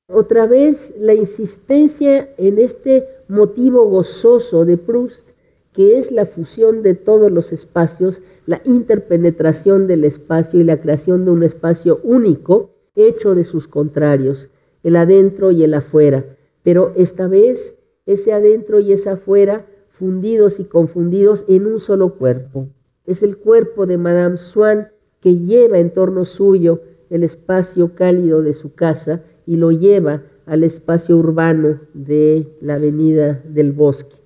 Otra 0.06 0.46
vez 0.46 0.94
la 0.98 1.14
insistencia 1.14 2.28
en 2.36 2.58
este 2.58 3.08
motivo 3.28 3.88
gozoso 3.88 4.64
de 4.64 4.76
Proust, 4.76 5.30
que 5.72 5.98
es 5.98 6.12
la 6.12 6.26
fusión 6.26 6.82
de 6.82 6.94
todos 6.94 7.32
los 7.32 7.52
espacios, 7.52 8.22
la 8.46 8.60
interpenetración 8.64 9.86
del 9.86 10.04
espacio 10.04 10.60
y 10.60 10.64
la 10.64 10.80
creación 10.80 11.24
de 11.24 11.32
un 11.32 11.42
espacio 11.42 12.00
único 12.04 12.70
hecho 12.94 13.34
de 13.34 13.44
sus 13.44 13.66
contrarios, 13.66 14.50
el 14.82 14.96
adentro 14.96 15.50
y 15.50 15.64
el 15.64 15.74
afuera. 15.74 16.24
Pero 16.64 16.92
esta 16.96 17.28
vez 17.28 17.78
ese 18.06 18.32
adentro 18.32 18.80
y 18.80 18.92
ese 18.92 19.10
afuera 19.10 19.66
fundidos 19.88 20.58
y 20.58 20.64
confundidos 20.64 21.44
en 21.46 21.66
un 21.66 21.78
solo 21.78 22.16
cuerpo. 22.16 22.66
Es 23.06 23.22
el 23.22 23.36
cuerpo 23.38 23.86
de 23.86 23.98
Madame 23.98 24.38
Swann 24.38 24.88
que 25.20 25.36
lleva 25.36 25.78
en 25.78 25.92
torno 25.92 26.24
suyo 26.24 26.80
el 27.10 27.22
espacio 27.22 27.94
cálido 27.94 28.42
de 28.42 28.54
su 28.54 28.74
casa 28.74 29.22
y 29.46 29.56
lo 29.56 29.70
lleva 29.70 30.24
al 30.46 30.64
espacio 30.64 31.16
urbano 31.16 31.80
de 31.92 32.56
la 32.60 32.74
avenida 32.74 33.42
del 33.46 33.72
bosque. 33.72 34.16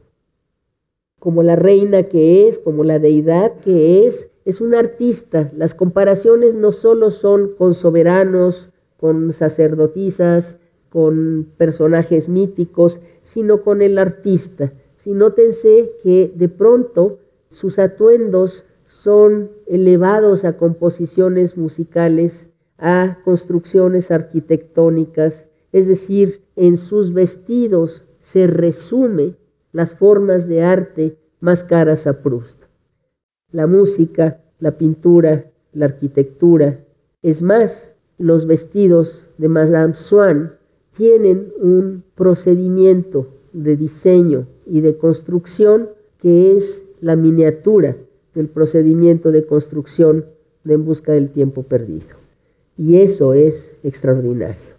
Como 1.19 1.43
la 1.43 1.57
reina 1.57 2.05
que 2.05 2.49
es, 2.49 2.59
como 2.59 2.85
la 2.85 2.99
deidad 2.99 3.59
que 3.61 4.07
es, 4.07 4.31
es 4.45 4.61
un 4.61 4.75
artista. 4.75 5.53
Las 5.57 5.75
comparaciones 5.75 6.55
no 6.55 6.73
solo 6.73 7.11
son 7.11 7.55
con 7.59 7.75
soberanos, 7.75 8.71
con 8.97 9.33
sacerdotisas, 9.33 10.61
con 10.91 11.53
personajes 11.57 12.29
míticos, 12.29 13.01
sino 13.23 13.63
con 13.63 13.83
el 13.83 13.99
artista. 13.99 14.73
Si 14.95 15.13
nótense 15.13 15.93
que 16.03 16.33
de 16.35 16.49
pronto 16.49 17.19
sus 17.49 17.79
atuendos 17.79 18.65
son 18.85 19.51
elevados 19.67 20.45
a 20.45 20.57
composiciones 20.57 21.57
musicales, 21.57 22.49
a 22.79 23.19
construcciones 23.25 24.11
arquitectónicas, 24.11 25.47
es 25.73 25.87
decir, 25.87 26.43
en 26.57 26.77
sus 26.79 27.13
vestidos 27.13 28.05
se 28.21 28.47
resume 28.47 29.37
las 29.73 29.95
formas 29.95 30.49
de 30.49 30.63
arte 30.63 31.19
más 31.41 31.65
caras 31.65 32.07
a 32.07 32.23
Proust. 32.23 32.65
La 33.53 33.67
música, 33.67 34.43
la 34.59 34.77
pintura, 34.77 35.51
la 35.73 35.87
arquitectura, 35.87 36.85
es 37.23 37.43
más, 37.43 37.95
los 38.17 38.47
vestidos 38.47 39.25
de 39.39 39.49
Madame 39.49 39.95
Swann 39.95 40.58
tienen 40.99 41.53
un 41.61 42.03
procedimiento 42.17 43.29
de 43.53 43.77
diseño 43.77 44.49
y 44.67 44.81
de 44.81 44.99
construcción 44.99 45.91
que 46.19 46.57
es 46.57 46.87
la 47.01 47.15
miniatura 47.15 47.97
del 48.35 48.49
procedimiento 48.49 49.31
de 49.31 49.47
construcción 49.47 50.27
de 50.65 50.75
En 50.75 50.85
Busca 50.85 51.13
del 51.13 51.31
Tiempo 51.31 51.63
Perdido. 51.63 52.17
Y 52.77 52.97
eso 52.97 53.33
es 53.33 53.77
extraordinario. 53.85 54.75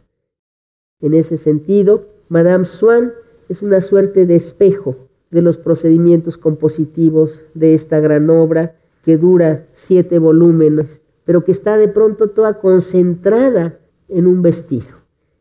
En 0.99 1.13
ese 1.13 1.37
sentido, 1.37 2.07
Madame 2.27 2.65
Swann 2.65 3.13
es 3.47 3.61
una 3.61 3.79
suerte 3.79 4.25
de 4.25 4.35
espejo 4.35 4.97
de 5.31 5.41
los 5.41 5.57
procedimientos 5.57 6.37
compositivos 6.37 7.45
de 7.53 7.75
esta 7.75 8.01
gran 8.01 8.29
obra 8.29 8.75
que 9.05 9.15
dura 9.15 9.69
siete 9.71 10.19
volúmenes, 10.19 10.99
pero 11.23 11.45
que 11.45 11.53
está 11.53 11.77
de 11.77 11.87
pronto 11.87 12.31
toda 12.31 12.59
concentrada 12.59 13.79
en 14.09 14.27
un 14.27 14.41
vestido, 14.41 14.98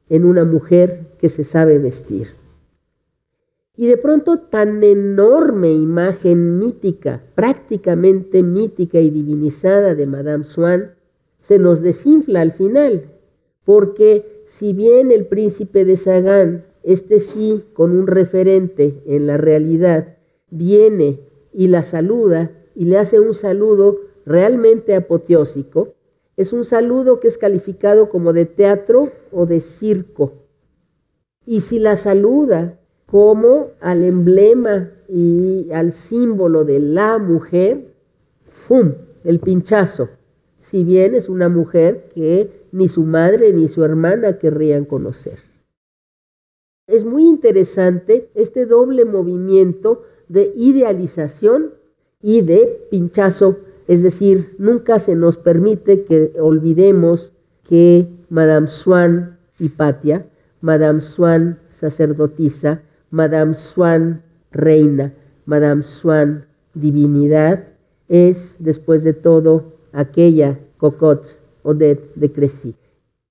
en 0.08 0.24
una 0.24 0.44
mujer 0.44 1.06
que 1.18 1.28
se 1.28 1.44
sabe 1.44 1.78
vestir. 1.78 2.28
Y 3.76 3.86
de 3.86 3.96
pronto 3.96 4.40
tan 4.40 4.82
enorme 4.82 5.72
imagen 5.72 6.58
mítica, 6.58 7.22
prácticamente 7.34 8.42
mítica 8.42 8.98
y 8.98 9.10
divinizada 9.10 9.94
de 9.94 10.06
Madame 10.06 10.44
Swann, 10.44 10.94
se 11.40 11.58
nos 11.58 11.80
desinfla 11.80 12.40
al 12.40 12.52
final, 12.52 13.10
porque 13.64 14.42
si 14.46 14.72
bien 14.72 15.12
el 15.12 15.26
príncipe 15.26 15.84
de 15.84 15.96
Sagán, 15.96 16.64
este 16.82 17.20
sí 17.20 17.64
con 17.72 17.96
un 17.96 18.06
referente 18.06 19.02
en 19.06 19.26
la 19.26 19.36
realidad, 19.36 20.16
viene 20.50 21.20
y 21.52 21.68
la 21.68 21.82
saluda 21.82 22.50
y 22.74 22.86
le 22.86 22.98
hace 22.98 23.20
un 23.20 23.34
saludo 23.34 24.00
realmente 24.24 24.94
apoteósico, 24.94 25.94
es 26.38 26.52
un 26.52 26.64
saludo 26.64 27.18
que 27.18 27.26
es 27.26 27.36
calificado 27.36 28.08
como 28.08 28.32
de 28.32 28.46
teatro 28.46 29.10
o 29.32 29.44
de 29.44 29.58
circo. 29.58 30.34
Y 31.44 31.62
si 31.62 31.80
la 31.80 31.96
saluda 31.96 32.78
como 33.06 33.72
al 33.80 34.04
emblema 34.04 34.92
y 35.08 35.68
al 35.72 35.92
símbolo 35.92 36.64
de 36.64 36.78
la 36.78 37.18
mujer, 37.18 37.92
¡fum! 38.44 38.94
El 39.24 39.40
pinchazo. 39.40 40.10
Si 40.60 40.84
bien 40.84 41.16
es 41.16 41.28
una 41.28 41.48
mujer 41.48 42.08
que 42.14 42.68
ni 42.70 42.86
su 42.86 43.02
madre 43.02 43.52
ni 43.52 43.66
su 43.66 43.82
hermana 43.82 44.38
querrían 44.38 44.84
conocer. 44.84 45.40
Es 46.86 47.04
muy 47.04 47.26
interesante 47.26 48.30
este 48.36 48.64
doble 48.64 49.04
movimiento 49.04 50.04
de 50.28 50.52
idealización 50.54 51.74
y 52.22 52.42
de 52.42 52.86
pinchazo, 52.92 53.58
es 53.88 54.02
decir, 54.02 54.54
nunca 54.58 54.98
se 54.98 55.16
nos 55.16 55.38
permite 55.38 56.04
que 56.04 56.34
olvidemos 56.38 57.32
que 57.66 58.06
Madame 58.28 58.68
Swann, 58.68 59.38
Hipatia, 59.58 60.26
Madame 60.60 61.00
Swann, 61.00 61.58
sacerdotisa, 61.70 62.82
Madame 63.10 63.54
Swann, 63.54 64.22
reina, 64.52 65.14
Madame 65.46 65.82
Swann, 65.82 66.44
divinidad, 66.74 67.64
es, 68.08 68.56
después 68.58 69.04
de 69.04 69.14
todo, 69.14 69.78
aquella 69.92 70.58
cocotte 70.76 71.38
Odette 71.62 72.12
de 72.14 72.30
Crecy. 72.30 72.74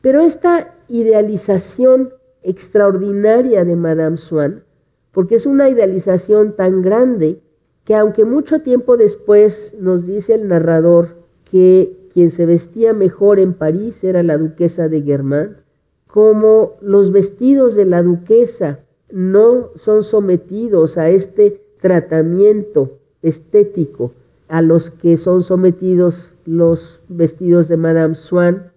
Pero 0.01 0.21
esta 0.21 0.75
idealización 0.89 2.13
extraordinaria 2.41 3.63
de 3.63 3.75
Madame 3.75 4.17
Swann, 4.17 4.63
porque 5.11 5.35
es 5.35 5.45
una 5.45 5.69
idealización 5.69 6.55
tan 6.55 6.81
grande 6.81 7.41
que 7.87 7.95
aunque 7.95 8.25
mucho 8.25 8.59
tiempo 8.59 8.97
después 8.97 9.77
nos 9.79 10.05
dice 10.05 10.33
el 10.33 10.49
narrador 10.49 11.23
que 11.49 12.05
quien 12.11 12.31
se 12.31 12.45
vestía 12.45 12.91
mejor 12.91 13.39
en 13.39 13.53
París 13.53 14.03
era 14.03 14.23
la 14.23 14.37
duquesa 14.37 14.89
de 14.89 15.03
Guermantes, 15.03 15.63
como 16.05 16.73
los 16.81 17.13
vestidos 17.13 17.75
de 17.75 17.85
la 17.85 18.03
duquesa 18.03 18.81
no 19.09 19.69
son 19.75 20.03
sometidos 20.03 20.97
a 20.97 21.09
este 21.09 21.61
tratamiento 21.79 22.97
estético 23.21 24.11
a 24.49 24.61
los 24.61 24.89
que 24.89 25.15
son 25.15 25.41
sometidos 25.41 26.33
los 26.43 27.03
vestidos 27.07 27.69
de 27.69 27.77
Madame 27.77 28.15
Swann, 28.15 28.69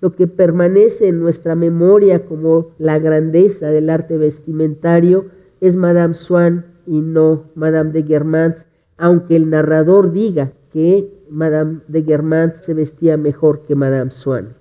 lo 0.00 0.14
que 0.14 0.28
permanece 0.28 1.08
en 1.08 1.18
nuestra 1.18 1.56
memoria 1.56 2.26
como 2.26 2.68
la 2.78 3.00
grandeza 3.00 3.70
del 3.70 3.90
arte 3.90 4.18
vestimentario 4.18 5.24
es 5.60 5.74
Madame 5.74 6.14
Swann 6.14 6.71
y 6.86 7.00
no 7.00 7.50
Madame 7.54 7.92
de 7.92 8.02
Guermantes, 8.02 8.66
aunque 8.96 9.36
el 9.36 9.50
narrador 9.50 10.12
diga 10.12 10.52
que 10.70 11.12
Madame 11.28 11.80
de 11.88 12.02
Guermantes 12.02 12.64
se 12.64 12.74
vestía 12.74 13.16
mejor 13.16 13.62
que 13.64 13.74
Madame 13.74 14.10
Swann. 14.10 14.54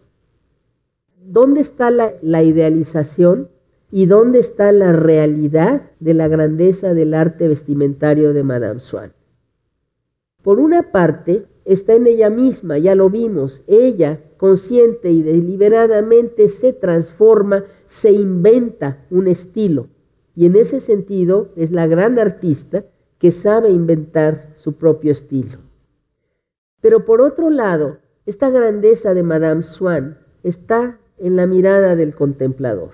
¿Dónde 1.23 1.61
está 1.61 1.91
la, 1.91 2.13
la 2.21 2.43
idealización 2.43 3.49
y 3.91 4.05
dónde 4.05 4.39
está 4.39 4.71
la 4.71 4.91
realidad 4.91 5.91
de 5.99 6.13
la 6.13 6.27
grandeza 6.27 6.93
del 6.93 7.13
arte 7.13 7.47
vestimentario 7.47 8.33
de 8.33 8.43
Madame 8.43 8.79
Swann? 8.79 9.13
Por 10.41 10.59
una 10.59 10.91
parte, 10.91 11.45
está 11.65 11.93
en 11.93 12.07
ella 12.07 12.29
misma, 12.29 12.77
ya 12.77 12.95
lo 12.95 13.09
vimos, 13.09 13.63
ella 13.67 14.19
consciente 14.37 15.11
y 15.11 15.21
deliberadamente 15.21 16.47
se 16.47 16.73
transforma, 16.73 17.63
se 17.85 18.11
inventa 18.11 19.05
un 19.11 19.27
estilo. 19.27 19.87
Y 20.35 20.45
en 20.45 20.55
ese 20.55 20.79
sentido 20.79 21.49
es 21.55 21.71
la 21.71 21.87
gran 21.87 22.17
artista 22.19 22.85
que 23.17 23.31
sabe 23.31 23.69
inventar 23.69 24.51
su 24.55 24.73
propio 24.73 25.11
estilo. 25.11 25.59
Pero 26.81 27.05
por 27.05 27.21
otro 27.21 27.49
lado, 27.49 27.99
esta 28.25 28.49
grandeza 28.49 29.13
de 29.13 29.23
Madame 29.23 29.61
Swann 29.61 30.17
está 30.43 30.99
en 31.17 31.35
la 31.35 31.45
mirada 31.45 31.95
del 31.95 32.15
contemplador, 32.15 32.91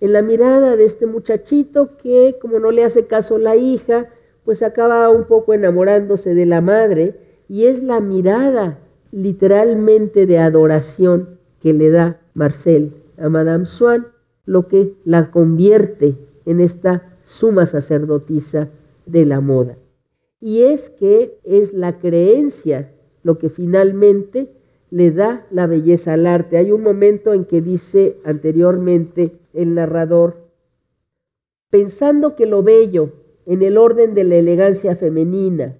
en 0.00 0.12
la 0.12 0.22
mirada 0.22 0.76
de 0.76 0.84
este 0.84 1.06
muchachito 1.06 1.96
que, 1.96 2.36
como 2.40 2.58
no 2.58 2.70
le 2.70 2.84
hace 2.84 3.06
caso 3.06 3.38
la 3.38 3.54
hija, 3.54 4.08
pues 4.44 4.62
acaba 4.62 5.08
un 5.10 5.24
poco 5.24 5.54
enamorándose 5.54 6.34
de 6.34 6.46
la 6.46 6.60
madre 6.60 7.20
y 7.48 7.66
es 7.66 7.82
la 7.82 8.00
mirada 8.00 8.78
literalmente 9.12 10.26
de 10.26 10.38
adoración 10.38 11.38
que 11.60 11.72
le 11.72 11.90
da 11.90 12.20
Marcel 12.34 13.02
a 13.18 13.28
Madame 13.28 13.66
Swann 13.66 14.06
lo 14.46 14.66
que 14.66 14.96
la 15.04 15.30
convierte 15.30 16.16
en 16.50 16.60
esta 16.60 17.16
suma 17.22 17.64
sacerdotisa 17.64 18.70
de 19.06 19.24
la 19.24 19.40
moda. 19.40 19.78
Y 20.40 20.62
es 20.62 20.88
que 20.90 21.38
es 21.44 21.74
la 21.74 21.98
creencia 21.98 22.92
lo 23.22 23.38
que 23.38 23.50
finalmente 23.50 24.52
le 24.90 25.12
da 25.12 25.46
la 25.50 25.66
belleza 25.66 26.14
al 26.14 26.26
arte. 26.26 26.56
Hay 26.56 26.72
un 26.72 26.82
momento 26.82 27.34
en 27.34 27.44
que 27.44 27.60
dice 27.60 28.18
anteriormente 28.24 29.38
el 29.52 29.74
narrador, 29.74 30.48
pensando 31.70 32.34
que 32.34 32.46
lo 32.46 32.62
bello 32.62 33.12
en 33.46 33.62
el 33.62 33.78
orden 33.78 34.14
de 34.14 34.24
la 34.24 34.36
elegancia 34.36 34.96
femenina. 34.96 35.78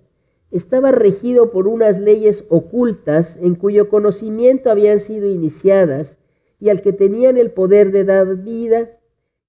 Estaba 0.53 0.93
regido 0.93 1.51
por 1.51 1.67
unas 1.67 1.99
leyes 2.01 2.45
ocultas 2.49 3.39
en 3.41 3.55
cuyo 3.57 3.89
conocimiento 3.89 4.71
habían 4.71 5.01
sido 5.01 5.29
iniciadas 5.29 6.19
y 6.61 6.69
al 6.69 6.83
que 6.83 6.93
tenían 6.93 7.39
el 7.39 7.51
poder 7.51 7.91
de 7.91 8.05
dar 8.05 8.37
vida, 8.37 9.00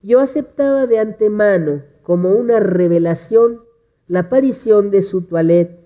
yo 0.02 0.20
aceptaba 0.20 0.88
de 0.88 1.00
antemano 1.00 1.84
como 2.04 2.32
una 2.32 2.60
revelación 2.60 3.62
la 4.08 4.22
aparición 4.22 4.92
de 4.92 5.02
su 5.02 5.22
toilette, 5.22 5.80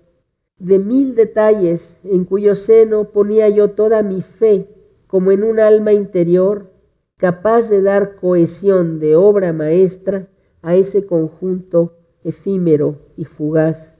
de 0.57 0.79
mil 0.79 1.15
detalles 1.15 1.99
en 2.03 2.25
cuyo 2.25 2.55
seno 2.55 3.11
ponía 3.11 3.49
yo 3.49 3.71
toda 3.71 4.01
mi 4.01 4.21
fe 4.21 4.67
como 5.05 5.31
en 5.31 5.43
un 5.43 5.59
alma 5.59 5.93
interior 5.93 6.71
capaz 7.17 7.69
de 7.69 7.81
dar 7.81 8.15
cohesión 8.15 8.99
de 8.99 9.15
obra 9.15 9.53
maestra 9.53 10.27
a 10.61 10.75
ese 10.75 11.05
conjunto 11.05 11.97
efímero 12.23 12.97
y 13.15 13.25
fugaz. 13.25 13.95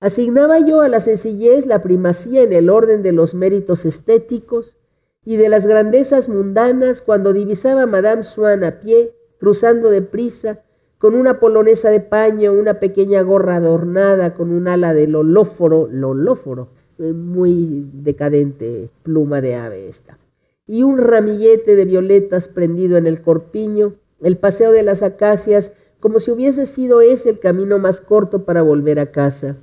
Asignaba 0.00 0.58
yo 0.60 0.82
a 0.82 0.88
la 0.88 1.00
sencillez 1.00 1.66
la 1.66 1.80
primacía 1.80 2.42
en 2.42 2.52
el 2.52 2.68
orden 2.68 3.02
de 3.02 3.12
los 3.12 3.34
méritos 3.34 3.86
estéticos 3.86 4.76
y 5.24 5.36
de 5.36 5.48
las 5.48 5.66
grandezas 5.66 6.28
mundanas 6.28 7.00
cuando 7.00 7.32
divisaba 7.32 7.82
a 7.82 7.86
Madame 7.86 8.22
Swann 8.22 8.64
a 8.64 8.80
pie, 8.80 9.14
cruzando 9.38 9.90
deprisa, 9.90 10.62
con 10.98 11.14
una 11.14 11.38
polonesa 11.38 11.90
de 11.90 12.00
paño, 12.00 12.52
una 12.52 12.80
pequeña 12.80 13.22
gorra 13.22 13.56
adornada 13.56 14.34
con 14.34 14.50
un 14.50 14.68
ala 14.68 14.94
de 14.94 15.06
lolóforo, 15.06 15.88
lolóforo, 15.90 16.68
eh, 16.98 17.12
muy 17.12 17.90
decadente 17.92 18.88
pluma 19.02 19.40
de 19.40 19.56
ave 19.56 19.88
esta, 19.88 20.18
y 20.66 20.82
un 20.82 20.98
ramillete 20.98 21.76
de 21.76 21.84
violetas 21.84 22.48
prendido 22.48 22.96
en 22.96 23.06
el 23.06 23.20
corpiño, 23.20 23.94
el 24.22 24.38
paseo 24.38 24.72
de 24.72 24.82
las 24.82 25.02
acacias 25.02 25.72
como 26.00 26.20
si 26.20 26.30
hubiese 26.30 26.66
sido 26.66 27.00
ese 27.00 27.30
el 27.30 27.38
camino 27.38 27.78
más 27.78 28.00
corto 28.00 28.44
para 28.44 28.62
volver 28.62 28.98
a 28.98 29.06
casa. 29.06 29.56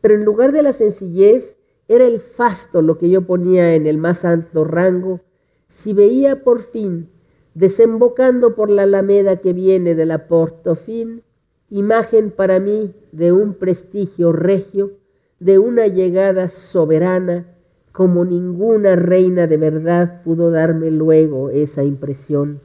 Pero 0.00 0.14
en 0.14 0.24
lugar 0.24 0.52
de 0.52 0.62
la 0.62 0.72
sencillez, 0.72 1.58
era 1.88 2.06
el 2.06 2.20
fasto 2.20 2.82
lo 2.82 2.98
que 2.98 3.08
yo 3.08 3.22
ponía 3.22 3.74
en 3.74 3.86
el 3.86 3.98
más 3.98 4.24
alto 4.24 4.64
rango, 4.64 5.20
si 5.68 5.92
veía 5.92 6.42
por 6.42 6.60
fin, 6.60 7.10
desembocando 7.54 8.54
por 8.54 8.70
la 8.70 8.82
alameda 8.82 9.36
que 9.36 9.52
viene 9.52 9.94
de 9.94 10.06
la 10.06 10.26
Portofin, 10.26 11.22
imagen 11.70 12.30
para 12.30 12.60
mí 12.60 12.94
de 13.12 13.32
un 13.32 13.54
prestigio 13.54 14.32
regio, 14.32 14.92
de 15.38 15.58
una 15.58 15.86
llegada 15.86 16.48
soberana, 16.48 17.52
como 17.92 18.24
ninguna 18.24 18.94
reina 18.94 19.46
de 19.46 19.56
verdad 19.56 20.22
pudo 20.22 20.50
darme 20.50 20.90
luego 20.90 21.50
esa 21.50 21.82
impresión. 21.82 22.60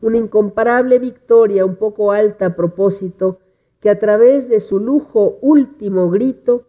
Una 0.00 0.16
incomparable 0.16 0.98
victoria 0.98 1.64
un 1.64 1.76
poco 1.76 2.12
alta 2.12 2.46
a 2.46 2.56
propósito, 2.56 3.38
que 3.80 3.88
a 3.88 3.98
través 3.98 4.48
de 4.48 4.60
su 4.60 4.80
lujo 4.80 5.38
último 5.42 6.10
grito 6.10 6.66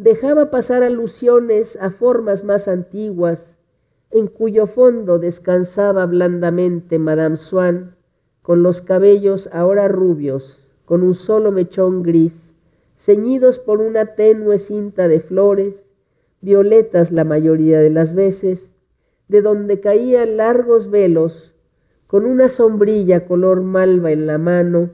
dejaba 0.00 0.50
pasar 0.50 0.82
alusiones 0.82 1.76
a 1.76 1.90
formas 1.90 2.42
más 2.42 2.68
antiguas, 2.68 3.58
en 4.10 4.28
cuyo 4.28 4.66
fondo 4.66 5.18
descansaba 5.18 6.06
blandamente 6.06 6.98
Madame 6.98 7.36
Swann, 7.36 7.96
con 8.40 8.62
los 8.62 8.80
cabellos 8.80 9.50
ahora 9.52 9.88
rubios, 9.88 10.58
con 10.86 11.02
un 11.02 11.12
solo 11.12 11.52
mechón 11.52 12.02
gris, 12.02 12.56
ceñidos 12.96 13.58
por 13.58 13.80
una 13.80 14.14
tenue 14.14 14.58
cinta 14.58 15.06
de 15.06 15.20
flores, 15.20 15.92
violetas 16.40 17.12
la 17.12 17.24
mayoría 17.24 17.80
de 17.80 17.90
las 17.90 18.14
veces, 18.14 18.70
de 19.28 19.42
donde 19.42 19.80
caían 19.80 20.38
largos 20.38 20.90
velos 20.90 21.54
con 22.06 22.24
una 22.24 22.48
sombrilla 22.48 23.26
color 23.26 23.60
malva 23.60 24.12
en 24.12 24.26
la 24.26 24.38
mano, 24.38 24.88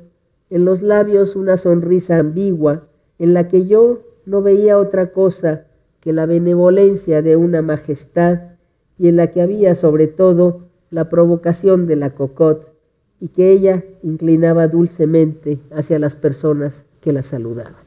en 0.51 0.65
los 0.65 0.83
labios 0.83 1.37
una 1.37 1.57
sonrisa 1.57 2.19
ambigua, 2.19 2.89
en 3.21 3.35
la 3.35 3.47
que 3.47 3.67
yo 3.67 4.06
no 4.27 4.43
veía 4.43 4.77
otra 4.79 5.13
cosa 5.13 5.67
que 6.01 6.13
la 6.13 6.27
benevolencia 6.27 7.23
de 7.23 7.37
una 7.37 7.63
majestad 7.63 8.57
y 8.99 9.09
en 9.09 9.17
la 9.17 9.29
que 9.29 9.41
había 9.41 9.75
sobre 9.75 10.07
todo 10.07 10.69
la 10.91 11.09
provocación 11.09 11.87
de 11.87 11.97
la 11.97 12.11
cocotte 12.11 12.73
y 13.21 13.29
que 13.29 13.51
ella 13.51 13.85
inclinaba 14.03 14.69
dulcemente 14.69 15.61
hacia 15.71 15.99
las 15.99 16.17
personas 16.17 16.85
que 17.01 17.13
la 17.13 17.23
saludaban. 17.23 17.87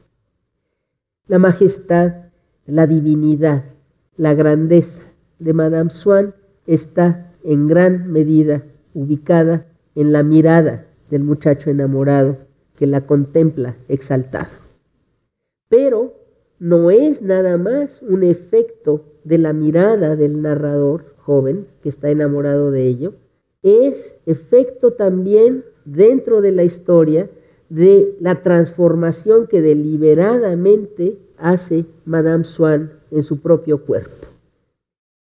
La 1.27 1.39
majestad, 1.39 2.31
la 2.65 2.87
divinidad, 2.87 3.63
la 4.17 4.33
grandeza 4.33 5.03
de 5.37 5.53
Madame 5.53 5.91
Swann 5.91 6.33
está 6.65 7.31
en 7.43 7.67
gran 7.67 8.11
medida 8.11 8.63
ubicada 8.93 9.65
en 9.95 10.11
la 10.11 10.23
mirada 10.23 10.87
del 11.09 11.23
muchacho 11.23 11.69
enamorado 11.69 12.37
que 12.75 12.87
la 12.87 13.05
contempla 13.05 13.75
exaltado. 13.87 14.51
Pero 15.67 16.18
no 16.59 16.91
es 16.91 17.21
nada 17.21 17.57
más 17.57 18.01
un 18.01 18.23
efecto 18.23 19.05
de 19.23 19.37
la 19.37 19.53
mirada 19.53 20.15
del 20.15 20.41
narrador 20.41 21.15
joven 21.17 21.67
que 21.81 21.89
está 21.89 22.09
enamorado 22.09 22.71
de 22.71 22.87
ello, 22.87 23.13
es 23.63 24.17
efecto 24.25 24.93
también 24.93 25.65
dentro 25.85 26.41
de 26.41 26.51
la 26.51 26.63
historia 26.63 27.29
de 27.69 28.15
la 28.19 28.41
transformación 28.41 29.47
que 29.47 29.61
deliberadamente 29.61 31.19
hace 31.37 31.85
Madame 32.05 32.43
Swann 32.43 32.91
en 33.11 33.23
su 33.23 33.39
propio 33.39 33.85
cuerpo. 33.85 34.27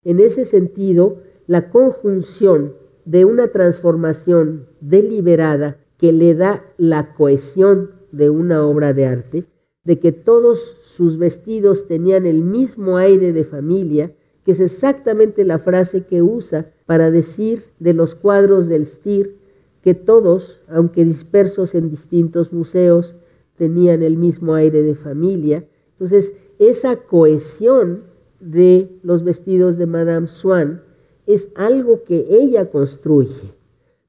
En 0.02 0.20
ese 0.20 0.44
sentido, 0.44 1.18
la 1.46 1.70
conjunción 1.70 2.74
de 3.04 3.24
una 3.24 3.48
transformación 3.48 4.66
deliberada 4.80 5.78
que 5.96 6.12
le 6.12 6.34
da 6.34 6.64
la 6.76 7.14
cohesión 7.14 7.92
de 8.12 8.30
una 8.30 8.66
obra 8.66 8.92
de 8.92 9.06
arte, 9.06 9.44
de 9.84 9.98
que 9.98 10.12
todos 10.12 10.78
sus 10.82 11.18
vestidos 11.18 11.86
tenían 11.86 12.26
el 12.26 12.42
mismo 12.42 12.96
aire 12.96 13.32
de 13.32 13.44
familia, 13.44 14.14
que 14.44 14.52
es 14.52 14.60
exactamente 14.60 15.44
la 15.44 15.58
frase 15.58 16.04
que 16.04 16.22
usa 16.22 16.70
para 16.86 17.10
decir 17.10 17.64
de 17.78 17.94
los 17.94 18.14
cuadros 18.14 18.68
del 18.68 18.86
Stier 18.86 19.34
que 19.82 19.94
todos, 19.94 20.60
aunque 20.68 21.04
dispersos 21.04 21.74
en 21.74 21.90
distintos 21.90 22.54
museos, 22.54 23.16
tenían 23.58 24.02
el 24.02 24.16
mismo 24.16 24.54
aire 24.54 24.82
de 24.82 24.94
familia. 24.94 25.68
Entonces, 25.92 26.32
esa 26.58 26.96
cohesión 26.96 28.02
de 28.40 28.98
los 29.02 29.24
vestidos 29.24 29.76
de 29.76 29.84
Madame 29.84 30.26
Swann 30.26 30.82
es 31.26 31.52
algo 31.54 32.02
que 32.02 32.26
ella 32.30 32.70
construye, 32.70 33.54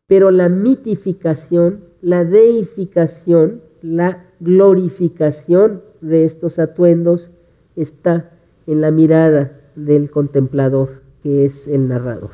pero 0.08 0.32
la 0.32 0.48
mitificación, 0.48 1.84
la 2.02 2.24
deificación, 2.24 3.62
la 3.82 4.26
glorificación 4.40 5.84
de 6.02 6.26
estos 6.26 6.60
atuendos 6.60 7.32
está 7.76 8.32
en 8.68 8.82
la 8.82 8.92
mirada 8.92 9.60
del 9.76 10.12
contemplador, 10.12 11.04
que 11.22 11.46
es 11.46 11.68
el 11.68 11.88
narrador. 11.88 12.32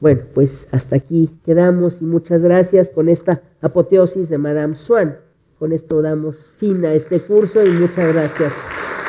Bueno, 0.00 0.22
pues 0.34 0.68
hasta 0.70 0.96
aquí 0.96 1.30
quedamos 1.44 2.02
y 2.02 2.04
muchas 2.04 2.42
gracias 2.42 2.90
con 2.90 3.08
esta 3.08 3.42
apoteosis 3.60 4.28
de 4.28 4.38
Madame 4.38 4.74
Swann. 4.74 5.16
Con 5.58 5.72
esto 5.72 6.02
damos 6.02 6.46
fin 6.56 6.84
a 6.84 6.92
este 6.92 7.20
curso 7.20 7.64
y 7.64 7.70
muchas 7.70 8.12
gracias 8.12 8.52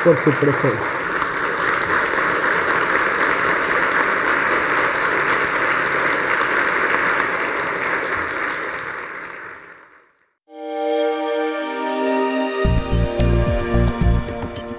por 0.04 0.14
su 0.14 0.30
presencia. 0.40 0.95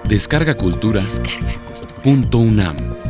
Descarga 0.08 0.56
Cultura. 0.56 1.02
Punto 2.02 2.38
UNAM. 2.38 3.07